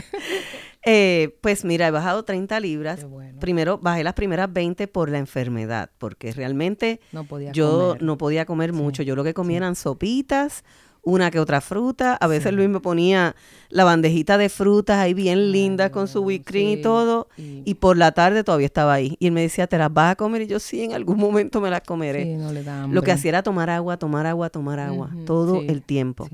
Eh, 0.86 1.38
pues 1.42 1.66
mira, 1.66 1.88
he 1.88 1.92
bajado 1.92 2.24
30 2.24 2.60
libras. 2.60 3.00
Qué 3.00 3.06
bueno. 3.06 3.40
Primero 3.40 3.78
bajé 3.80 4.04
las 4.04 4.14
primeras 4.14 4.52
20 4.54 4.88
por 4.88 5.10
la 5.10 5.18
enfermedad, 5.18 5.90
porque 5.98 6.32
realmente 6.34 7.02
No 7.12 7.24
podía 7.24 7.52
yo 7.52 7.90
comer. 7.90 8.04
no 8.04 8.18
podía 8.18 8.46
comer 8.46 8.74
mucho. 8.74 9.04
Yo 9.04 9.16
lo 9.16 9.24
que 9.24 9.34
comía 9.34 9.58
eran 9.58 9.76
sopitas, 9.76 10.64
una 11.04 11.32
que 11.32 11.40
otra 11.40 11.62
fruta. 11.62 12.16
A 12.16 12.28
veces 12.28 12.54
Luis 12.54 12.70
me 12.70 12.80
ponía 12.80 13.36
la 13.70 13.84
bandejita 13.84 14.38
de 14.38 14.50
frutas 14.50 14.98
ahí 15.00 15.14
bien 15.16 15.52
linda 15.52 15.92
con 15.92 16.08
su 16.08 16.22
whipped 16.22 16.46
cream 16.46 16.68
sí. 16.74 16.80
y 16.80 16.82
todo. 16.82 17.28
Y- 17.38 17.64
Y 17.66 17.74
por 17.76 17.98
la 17.98 18.12
tarde 18.12 18.44
todavía 18.44 18.68
estaba 18.68 18.94
ahí. 18.94 19.16
Y 19.20 19.28
él 19.28 19.32
me 19.34 19.42
decía, 19.42 19.66
¿te 19.68 19.78
las 19.78 19.92
vas 19.94 20.12
a 20.12 20.16
comer? 20.16 20.44
Y 20.44 20.48
yo, 20.48 20.60
sí, 20.60 20.84
en 20.84 20.94
algún 20.94 21.18
momento 21.20 21.60
me 21.62 21.70
las 21.70 21.82
comeré. 21.82 22.26
No 22.38 22.52
le 22.54 22.64
da 22.64 22.86
Lo 22.88 23.02
que 23.02 23.12
hacía 23.12 23.30
era 23.30 23.44
tomar 23.44 23.70
agua, 23.70 23.98
tomar 23.98 24.28
agua, 24.28 24.50
tomar 24.50 24.80
agua, 24.80 25.10
todo 25.26 25.62
el 25.62 25.82
tiempo, 25.82 26.30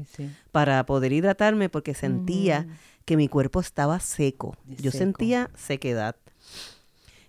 para 0.51 0.85
poder 0.85 1.13
hidratarme 1.13 1.69
porque 1.69 1.93
sentía 1.93 2.67
que 3.05 3.15
mi 3.15 3.29
cuerpo 3.29 3.61
estaba 3.61 3.99
seco. 4.01 4.57
Yo 4.67 4.91
Seco. 4.91 4.97
sentía 4.97 5.49
sequedad. 5.55 6.15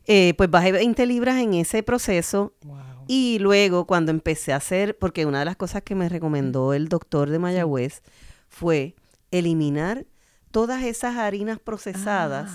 Eh, 0.07 0.35
pues 0.39 0.51
bajé 0.51 0.73
20 0.73 1.05
libras 1.07 1.37
en 1.41 1.55
ese 1.55 1.83
proceso 1.83 2.53
Wow. 2.65 2.79
Y 3.09 3.39
luego 3.41 3.87
cuando 3.87 4.11
empecé 4.13 4.53
a 4.53 4.57
hacer, 4.57 4.97
porque 4.99 5.27
una 5.27 5.41
de 5.41 5.45
las 5.47 5.57
cosas 5.57 5.83
que 5.83 5.95
me 5.97 6.09
recomendó 6.09 6.73
el 6.75 6.89
doctor 6.89 7.29
de 7.31 7.39
Mayagüez 7.41 8.03
fue 8.49 8.95
eliminar 9.33 10.07
todas 10.51 10.83
esas 10.85 11.17
harinas 11.17 11.59
procesadas 11.59 12.51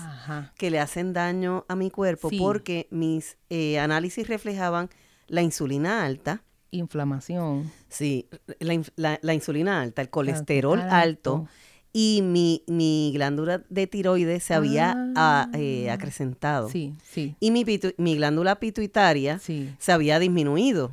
que 0.56 0.70
le 0.70 0.80
hacen 0.80 1.12
daño 1.12 1.64
a 1.68 1.76
mi 1.76 1.90
cuerpo 1.90 2.28
Sí. 2.30 2.38
porque 2.38 2.88
mis 2.90 3.36
eh, 3.50 3.78
análisis 3.78 4.26
reflejaban 4.28 4.88
la 5.28 5.42
insulina 5.42 6.04
alta, 6.04 6.42
Inflamación. 6.70 7.70
sí, 7.88 8.28
la, 8.58 8.80
la- 8.96 9.18
la 9.22 9.34
insulina 9.34 9.80
alta, 9.80 10.02
el 10.02 10.10
colesterol 10.10 10.80
alto. 10.80 10.94
alto, 10.94 11.48
y 11.96 12.22
mi, 12.24 12.64
mi 12.66 13.12
glándula 13.14 13.62
de 13.70 13.86
tiroides 13.86 14.42
se 14.42 14.52
había 14.52 14.96
ah, 15.14 15.48
eh, 15.54 15.86
Ah. 15.88 15.94
acrecentado. 15.94 16.68
Sí, 16.68 16.92
sí, 17.08 17.36
Y 17.38 17.52
mi, 17.52 17.64
pitu- 17.64 17.94
mi 17.98 18.16
glándula 18.16 18.56
pituitaria 18.58 19.38
sí. 19.38 19.72
se 19.78 19.92
había 19.92 20.18
disminuido. 20.18 20.90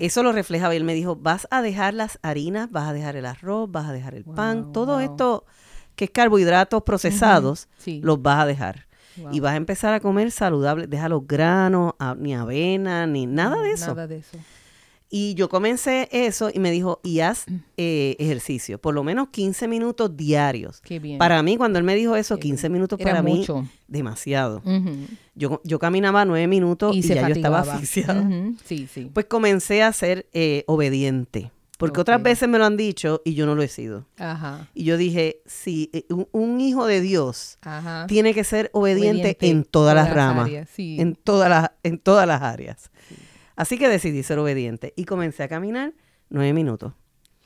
Eso 0.00 0.22
lo 0.24 0.32
reflejaba 0.32 0.74
y 0.74 0.78
él 0.78 0.84
me 0.84 0.94
dijo, 0.94 1.14
vas 1.16 1.46
a 1.52 1.62
dejar 1.62 1.94
las 1.94 2.18
harinas, 2.22 2.70
vas 2.72 2.88
a 2.88 2.92
dejar 2.92 3.14
el 3.16 3.24
arroz, 3.24 3.70
vas 3.70 3.88
a 3.88 3.92
dejar 3.92 4.14
el 4.16 4.24
pan, 4.24 4.72
todo 4.72 4.94
wow. 4.94 5.00
esto 5.00 5.44
que 5.94 6.06
es 6.06 6.10
carbohidratos 6.10 6.82
procesados, 6.82 7.68
Sí. 7.78 8.00
los 8.02 8.20
vas 8.20 8.40
a 8.40 8.46
dejar. 8.46 8.86
Wow. 9.16 9.32
Y 9.34 9.40
vas 9.40 9.52
a 9.52 9.56
empezar 9.56 9.92
a 9.94 10.00
comer 10.00 10.30
saludable, 10.30 10.86
deja 10.86 11.08
los 11.08 11.26
granos, 11.26 11.92
a- 11.98 12.14
ni 12.14 12.34
avena, 12.34 13.06
ni 13.06 13.26
nada 13.26 13.60
de 13.62 13.72
eso. 13.72 13.88
Nada 13.88 14.06
de 14.06 14.18
eso. 14.18 14.38
Y 15.12 15.34
yo 15.34 15.48
comencé 15.48 16.08
eso 16.12 16.50
y 16.54 16.60
me 16.60 16.70
dijo, 16.70 17.00
y 17.02 17.18
haz 17.20 17.44
Mm. 17.48 17.54
eh, 17.76 18.16
ejercicio, 18.20 18.80
por 18.80 18.94
lo 18.94 19.02
menos 19.02 19.28
15 19.30 19.66
minutos 19.66 20.16
diarios. 20.16 20.80
Qué 20.82 21.00
bien. 21.00 21.18
Para 21.18 21.42
mí, 21.42 21.56
cuando 21.56 21.78
él 21.80 21.84
me 21.84 21.96
dijo 21.96 22.14
eso, 22.14 22.36
Qué 22.36 22.42
15 22.42 22.68
bien. 22.68 22.72
minutos 22.74 23.00
Era 23.00 23.10
para 23.10 23.22
mí, 23.22 23.38
mucho. 23.38 23.66
demasiado. 23.88 24.58
Ujú. 24.64 24.92
Yo, 25.34 25.60
yo 25.64 25.78
caminaba 25.80 26.24
9 26.24 26.46
minutos 26.46 26.94
y, 26.96 27.02
se 27.02 27.16
ya 27.16 27.28
yo 27.28 27.34
estaba 27.34 27.60
asfixiada. 27.60 28.20
Ujú. 28.22 28.54
Sí, 28.64 28.86
sí. 28.92 29.10
Pues 29.12 29.26
comencé 29.26 29.82
a 29.82 29.92
ser 29.92 30.26
eh, 30.32 30.62
obediente. 30.68 31.50
Porque 31.76 31.98
otras 32.02 32.22
veces 32.22 32.46
me 32.46 32.58
lo 32.58 32.66
han 32.66 32.76
dicho 32.76 33.22
y 33.24 33.32
yo 33.32 33.46
no 33.46 33.54
lo 33.54 33.62
he 33.62 33.68
sido. 33.68 34.04
Ajá. 34.18 34.68
Y 34.74 34.84
yo 34.84 34.98
dije, 34.98 35.40
si 35.46 35.88
eh, 35.94 36.04
un, 36.10 36.28
un 36.32 36.60
hijo 36.60 36.84
de 36.86 37.00
Dios 37.00 37.56
Ajá. 37.62 38.06
tiene 38.06 38.34
que 38.34 38.44
ser 38.44 38.68
obediente, 38.74 39.20
Obediente 39.22 39.48
en 39.48 39.64
todas 39.64 39.94
las 39.94 40.12
ramas, 40.12 40.50
sí. 40.74 40.98
en, 41.00 41.14
todas 41.14 41.48
las, 41.48 41.70
en 41.82 41.98
todas 41.98 42.28
las 42.28 42.42
áreas. 42.42 42.90
Así 43.60 43.76
que 43.76 43.88
decidí 43.88 44.22
ser 44.22 44.38
obediente 44.38 44.94
y 44.96 45.04
comencé 45.04 45.42
a 45.42 45.48
caminar 45.48 45.92
nueve 46.30 46.52
minutos. 46.54 46.94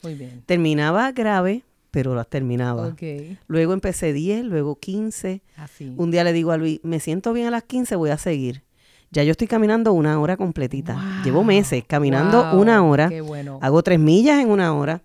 Muy 0.05 0.14
bien. 0.14 0.42
Terminaba 0.46 1.11
grave, 1.11 1.64
pero 1.90 2.14
las 2.14 2.29
terminaba. 2.29 2.87
Ok. 2.88 3.03
Luego 3.48 3.72
empecé 3.72 4.12
10, 4.12 4.44
luego 4.44 4.77
15. 4.79 5.42
Así. 5.57 5.92
Un 5.96 6.11
día 6.12 6.22
le 6.22 6.33
digo 6.33 6.53
a 6.53 6.57
Luis, 6.57 6.79
me 6.85 7.00
siento 7.00 7.33
bien 7.33 7.48
a 7.48 7.50
las 7.50 7.64
15, 7.64 7.96
voy 7.96 8.11
a 8.11 8.18
seguir. 8.18 8.62
Ya 9.11 9.24
yo 9.24 9.33
estoy 9.33 9.48
caminando 9.48 9.92
una 9.92 10.20
hora 10.20 10.37
completita. 10.37 10.94
Wow. 10.94 11.24
Llevo 11.24 11.42
meses 11.44 11.83
caminando 11.87 12.44
Wow, 12.53 12.61
una 12.61 12.85
hora. 12.85 13.09
Qué 13.09 13.20
bueno. 13.20 13.59
Hago 13.61 13.83
tres 13.83 13.98
millas 13.98 14.40
en 14.40 14.50
una 14.50 14.72
hora. 14.74 15.03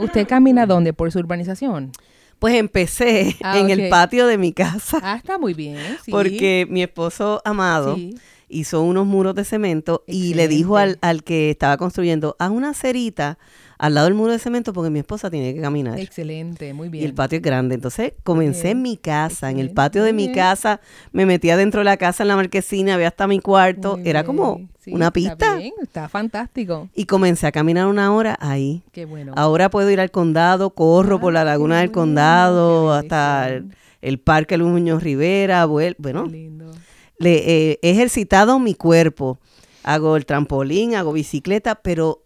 ¿Usted 0.00 0.26
camina 0.26 0.66
dónde? 0.66 0.92
¿Por 0.92 1.12
su 1.12 1.18
urbanización? 1.20 1.92
Pues 2.40 2.54
empecé 2.56 3.36
Ah, 3.42 3.58
en 3.60 3.70
el 3.70 3.88
patio 3.88 4.26
de 4.26 4.36
mi 4.38 4.52
casa 4.52 4.98
Ah, 5.02 5.16
está 5.16 5.38
muy 5.38 5.54
bien. 5.54 5.78
Sí. 6.04 6.10
porque 6.10 6.66
mi 6.68 6.82
esposo 6.82 7.40
amado 7.44 7.94
Sí. 7.94 8.14
Hizo 8.54 8.82
unos 8.82 9.06
muros 9.06 9.34
de 9.34 9.44
cemento 9.44 10.04
y 10.06 10.34
le 10.34 10.48
dijo 10.48 10.76
al, 10.76 10.98
al 11.02 11.22
que 11.24 11.50
estaba 11.50 11.76
construyendo, 11.76 12.36
haz 12.38 12.50
una 12.50 12.72
cerita 12.74 13.38
al 13.76 13.94
lado 13.94 14.06
del 14.06 14.14
muro 14.14 14.30
de 14.32 14.38
cemento 14.38 14.72
porque 14.72 14.88
mi 14.88 15.00
esposa 15.00 15.30
tiene 15.30 15.52
que 15.52 15.60
caminar. 15.60 15.98
Excelente, 15.98 16.72
muy 16.72 16.88
bien. 16.88 17.02
Y 17.02 17.06
el 17.06 17.12
patio 17.14 17.36
es 17.36 17.42
grande. 17.42 17.74
Entonces 17.74 18.12
comencé 18.22 18.62
Bien. 18.68 18.76
en 18.78 18.82
mi 18.82 18.96
casa, 18.96 19.50
en 19.50 19.58
el 19.58 19.72
patio 19.72 20.04
de 20.04 20.12
mi 20.12 20.30
casa, 20.32 20.80
me 21.12 21.26
metía 21.26 21.56
dentro 21.56 21.80
de 21.80 21.84
la 21.84 21.96
casa 21.96 22.22
en 22.22 22.28
la 22.28 22.36
marquesina, 22.36 22.94
había 22.94 23.08
hasta 23.08 23.26
mi 23.26 23.40
cuarto, 23.40 23.96
Muy 23.98 24.08
era 24.08 24.22
bien. 24.22 24.26
como 24.26 24.60
Sí, 24.78 24.92
una 24.92 25.06
Está, 25.06 25.12
pista. 25.12 25.56
bien, 25.56 25.72
está 25.82 26.08
fantástico. 26.10 26.88
Y 26.94 27.06
comencé 27.06 27.46
a 27.46 27.52
caminar 27.52 27.86
una 27.86 28.12
hora 28.14 28.36
ahí. 28.40 28.82
Qué 28.92 29.06
bueno. 29.06 29.32
Ahora 29.34 29.70
puedo 29.70 29.90
ir 29.90 29.98
al 29.98 30.10
condado, 30.10 30.70
corro 30.70 31.18
por 31.20 31.32
la 31.32 31.40
Ah, 31.40 31.44
laguna 31.44 31.80
del 31.80 31.90
condado, 31.90 32.92
hasta 32.92 33.48
el, 33.48 33.74
el 34.02 34.18
parque 34.18 34.56
Luis 34.58 34.70
Muñoz 34.70 35.02
Rivera, 35.02 35.64
bueno, 35.64 36.24
Qué 36.26 36.30
lindo. 36.30 36.70
Le, 37.18 37.70
eh, 37.70 37.78
he 37.82 37.90
ejercitado 37.90 38.58
mi 38.58 38.74
cuerpo, 38.74 39.38
hago 39.82 40.16
el 40.16 40.26
trampolín, 40.26 40.94
hago 40.94 41.12
bicicleta, 41.12 41.76
pero 41.76 42.22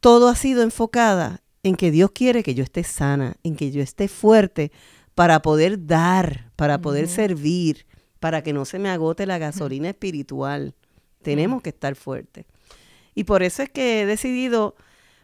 todo 0.00 0.28
ha 0.28 0.34
sido 0.34 0.62
enfocada 0.62 1.42
en 1.62 1.76
que 1.76 1.90
Dios 1.90 2.10
quiere 2.12 2.42
que 2.42 2.54
yo 2.54 2.64
esté 2.64 2.84
sana, 2.84 3.36
en 3.42 3.56
que 3.56 3.70
yo 3.70 3.82
esté 3.82 4.08
fuerte 4.08 4.72
para 5.14 5.42
poder 5.42 5.86
dar, 5.86 6.50
para 6.56 6.80
poder 6.80 7.08
servir, 7.08 7.86
para 8.18 8.42
que 8.42 8.52
no 8.52 8.64
se 8.64 8.78
me 8.78 8.88
agote 8.88 9.26
la 9.26 9.38
gasolina 9.38 9.90
espiritual. 9.90 10.74
Tenemos 11.22 11.62
que 11.62 11.70
estar 11.70 11.94
fuertes. 11.96 12.46
Y 13.14 13.24
por 13.24 13.42
eso 13.42 13.62
es 13.62 13.68
que 13.68 14.02
he 14.02 14.06
decidido 14.06 14.76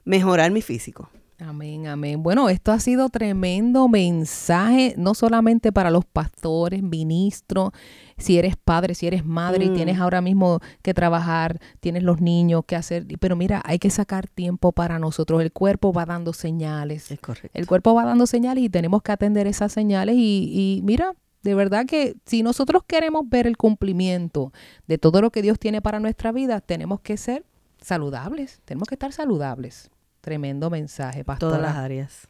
mejorar 0.04 0.50
mi 0.50 0.60
físico. 0.60 1.08
Amén, 1.38 1.86
amén. 1.86 2.22
Bueno, 2.22 2.48
esto 2.48 2.72
ha 2.72 2.80
sido 2.80 3.10
tremendo 3.10 3.88
mensaje, 3.88 4.94
no 4.96 5.12
solamente 5.12 5.70
para 5.70 5.90
los 5.90 6.06
pastores, 6.06 6.82
ministros, 6.82 7.72
si 8.16 8.38
eres 8.38 8.56
padre, 8.56 8.94
si 8.94 9.06
eres 9.06 9.22
madre 9.22 9.66
y 9.66 9.68
Mm. 9.68 9.74
tienes 9.74 9.98
ahora 9.98 10.22
mismo 10.22 10.60
que 10.80 10.94
trabajar, 10.94 11.60
tienes 11.80 12.04
los 12.04 12.22
niños 12.22 12.64
que 12.66 12.74
hacer, 12.74 13.06
pero 13.20 13.36
mira, 13.36 13.60
hay 13.66 13.78
que 13.78 13.90
sacar 13.90 14.28
tiempo 14.28 14.72
para 14.72 14.98
nosotros. 14.98 15.42
El 15.42 15.52
cuerpo 15.52 15.92
va 15.92 16.06
dando 16.06 16.32
señales. 16.32 17.10
Es 17.10 17.20
correcto. 17.20 17.50
El 17.52 17.66
cuerpo 17.66 17.92
va 17.92 18.06
dando 18.06 18.26
señales 18.26 18.64
y 18.64 18.70
tenemos 18.70 19.02
que 19.02 19.12
atender 19.12 19.46
esas 19.46 19.72
señales 19.72 20.16
y, 20.16 20.78
y 20.78 20.80
mira, 20.84 21.14
de 21.42 21.54
verdad 21.54 21.84
que 21.84 22.16
si 22.24 22.42
nosotros 22.42 22.82
queremos 22.86 23.28
ver 23.28 23.46
el 23.46 23.58
cumplimiento 23.58 24.54
de 24.86 24.96
todo 24.96 25.20
lo 25.20 25.30
que 25.30 25.42
Dios 25.42 25.58
tiene 25.58 25.82
para 25.82 26.00
nuestra 26.00 26.32
vida, 26.32 26.62
tenemos 26.62 27.00
que 27.00 27.18
ser 27.18 27.44
saludables, 27.78 28.62
tenemos 28.64 28.88
que 28.88 28.94
estar 28.94 29.12
saludables. 29.12 29.90
Tremendo 30.26 30.70
mensaje, 30.70 31.24
pastora. 31.24 31.58
Todas 31.58 31.62
las 31.62 31.76
áreas. 31.76 32.28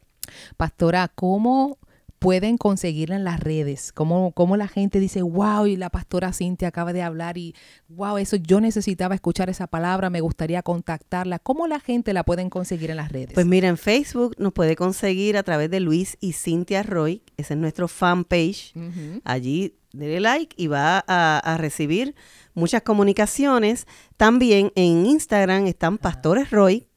Pastora, 0.58 1.08
¿cómo 1.14 1.78
pueden 2.18 2.58
conseguirla 2.58 3.16
en 3.16 3.24
las 3.24 3.40
redes? 3.40 3.90
¿Cómo, 3.90 4.32
cómo 4.32 4.58
la 4.58 4.68
gente 4.68 5.00
dice, 5.00 5.22
wow, 5.22 5.64
y 5.64 5.76
la 5.76 5.88
pastora 5.88 6.34
Cintia 6.34 6.68
acaba 6.68 6.92
de 6.92 7.00
hablar 7.00 7.38
y 7.38 7.54
wow, 7.88 8.18
eso 8.18 8.36
yo 8.36 8.60
necesitaba 8.60 9.14
escuchar 9.14 9.48
esa 9.48 9.66
palabra, 9.66 10.10
me 10.10 10.20
gustaría 10.20 10.60
contactarla? 10.60 11.38
¿Cómo 11.38 11.66
la 11.68 11.80
gente 11.80 12.12
la 12.12 12.22
pueden 12.22 12.50
conseguir 12.50 12.90
en 12.90 12.98
las 12.98 13.10
redes? 13.10 13.32
Pues 13.32 13.46
mira, 13.46 13.66
en 13.66 13.78
Facebook 13.78 14.34
nos 14.36 14.52
puede 14.52 14.76
conseguir 14.76 15.38
a 15.38 15.42
través 15.42 15.70
de 15.70 15.80
Luis 15.80 16.18
y 16.20 16.34
Cintia 16.34 16.82
Roy, 16.82 17.22
ese 17.38 17.54
es 17.54 17.58
nuestro 17.58 17.88
fanpage. 17.88 18.74
Ujú. 18.76 19.22
Allí 19.24 19.78
dele 19.94 20.20
like 20.20 20.54
y 20.58 20.66
va 20.66 21.02
a, 21.08 21.38
a 21.38 21.56
recibir 21.56 22.14
muchas 22.52 22.82
comunicaciones. 22.82 23.86
También 24.18 24.70
en 24.74 25.06
Instagram 25.06 25.66
están 25.66 25.96
Pastores 25.96 26.50
Roy 26.50 26.88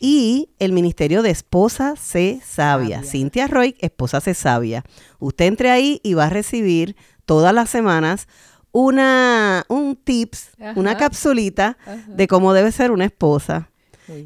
Y 0.00 0.50
el 0.58 0.72
Ministerio 0.72 1.22
de 1.22 1.30
Esposa 1.30 1.94
C 1.96 2.40
Sabia. 2.44 2.96
Sabia. 2.96 3.10
Cintia 3.10 3.46
Roy, 3.46 3.76
Esposa 3.80 4.20
C 4.20 4.34
Sabia. 4.34 4.84
Usted 5.18 5.46
entre 5.46 5.70
ahí 5.70 6.00
y 6.02 6.14
va 6.14 6.26
a 6.26 6.30
recibir 6.30 6.96
todas 7.26 7.54
las 7.54 7.70
semanas 7.70 8.28
una 8.72 9.64
un 9.68 9.96
tips, 9.96 10.50
una 10.74 10.96
capsulita 10.96 11.78
Ajá. 11.86 12.02
de 12.08 12.26
cómo 12.26 12.52
debe 12.52 12.72
ser 12.72 12.90
una 12.90 13.04
esposa. 13.04 13.70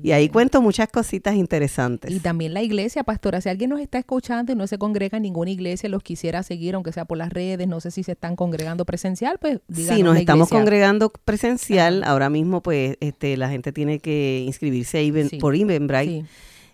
Y 0.03 0.11
ahí 0.13 0.29
cuento 0.29 0.61
muchas 0.61 0.89
cositas 0.89 1.35
interesantes. 1.37 2.11
Y 2.11 2.21
también 2.21 2.53
la 2.55 2.63
iglesia, 2.63 3.05
pastora. 3.05 3.41
Si 3.41 3.49
alguien 3.49 3.71
nos 3.71 3.81
está 3.81 3.99
escuchando 3.99 4.53
y 4.53 4.55
no 4.57 4.67
se 4.67 4.79
congrega 4.79 5.17
en 5.19 5.23
ninguna 5.23 5.51
iglesia, 5.51 5.89
los 5.89 6.03
quisiera 6.03 6.43
seguir, 6.43 6.75
aunque 6.75 6.93
sea 6.93 7.05
por 7.05 7.19
las 7.19 7.31
redes, 7.33 7.69
no 7.69 7.81
sé 7.81 7.91
si 7.91 8.03
se 8.03 8.13
están 8.13 8.37
congregando 8.37 8.85
presencial, 8.85 9.39
pues 9.41 9.61
díganos 9.69 9.97
Sí, 9.97 10.03
nos 10.03 10.15
la 10.15 10.21
estamos 10.21 10.49
congregando 10.49 11.11
presencial. 11.25 12.03
Ahora 12.05 12.29
mismo, 12.31 12.63
pues, 12.63 12.97
este, 13.01 13.37
la 13.37 13.49
gente 13.49 13.73
tiene 13.73 13.99
que 14.01 14.43
inscribirse 14.47 14.99
ahí 14.99 15.11
ven- 15.11 15.29
Sí. 15.31 15.37
por 15.39 15.55
Eventbrite. 15.55 16.05
Sí. 16.23 16.25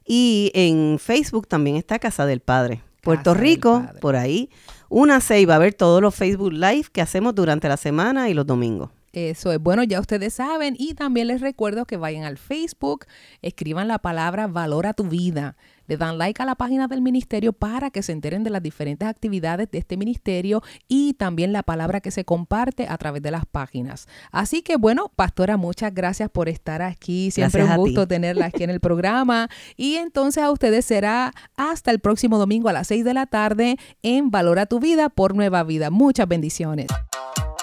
Y 0.07 0.51
en 0.55 0.99
Facebook 0.99 1.47
también 1.47 1.77
está 1.77 1.99
Casa 1.99 2.27
del 2.27 2.41
Padre. 2.41 2.83
Puerto 3.03 3.33
Casa 3.33 3.41
Rico, 3.43 3.83
Padre. 3.87 4.01
por 4.01 4.17
ahí. 4.17 4.51
Únase 4.89 5.41
y 5.41 5.45
va 5.45 5.57
a 5.57 5.59
ver 5.59 5.75
todos 5.75 6.01
los 6.01 6.15
Facebook 6.15 6.53
Live 6.53 6.87
que 6.93 7.01
hacemos 7.03 7.35
durante 7.35 7.69
la 7.69 7.77
semana 7.77 8.29
y 8.31 8.35
los 8.35 8.47
domingos. 8.47 8.91
Eso 9.15 9.53
es 9.53 9.61
bueno, 9.61 9.85
ya 9.85 10.01
ustedes 10.01 10.35
saben. 10.35 10.75
Y 10.77 10.95
también 10.95 11.29
les 11.29 11.41
recuerdo 11.41 11.85
que 11.85 11.97
vayan 11.97 12.25
al 12.25 12.37
Facebook, 12.37 13.07
escriban 13.43 13.87
la 13.87 14.01
palabra 14.01 14.49
Valora 14.49 14.93
tu 14.93 15.05
vida. 15.05 15.57
Le 15.87 15.97
dan 15.97 16.19
like 16.19 16.43
a 16.43 16.47
la 16.47 16.57
página 16.57 16.89
del 16.89 17.01
ministerio 17.01 17.53
para 17.53 17.91
que 17.91 18.03
se 18.03 18.11
enteren 18.11 18.43
de 18.43 18.51
las 18.51 18.61
diferentes 18.61 19.07
actividades 19.07 19.71
de 19.71 19.79
este 19.79 19.97
ministerio 19.97 20.63
y 20.89 21.15
también 21.15 21.53
la 21.53 21.63
palabra 21.63 22.01
que 22.01 22.11
se 22.11 22.25
comparte 22.25 22.89
a 22.89 22.99
través 22.99 23.23
de 23.23 23.31
las 23.31 23.47
páginas. 23.47 24.09
Así 24.33 24.63
que 24.63 24.77
bueno, 24.77 25.13
pastora, 25.15 25.57
muchas 25.57 25.95
gracias 25.95 26.29
por 26.29 26.49
estar 26.49 26.83
aquí. 26.83 27.31
Siempre 27.31 27.61
Gracias 27.61 27.79
un 27.79 27.85
gusto 27.85 28.09
tenerla 28.09 28.47
aquí 28.47 28.65
en 28.65 28.71
el 28.71 28.81
programa. 28.81 29.49
Y 29.77 29.95
entonces 29.95 30.43
a 30.43 30.51
ustedes 30.51 30.87
será 30.87 31.33
hasta 31.57 31.93
el 31.93 32.01
próximo 32.01 32.39
domingo 32.39 32.69
a 32.69 32.73
las 32.73 32.89
6 32.89 33.05
de 33.05 33.15
la 33.15 33.27
tarde 33.27 33.77
en 34.03 34.33
Valora 34.33 34.67
tu 34.67 34.81
vida 34.81 35.09
por 35.09 35.37
Nueva 35.37 35.63
Vida. 35.63 35.91
Muchas 35.91 36.27
bendiciones. 36.27 36.89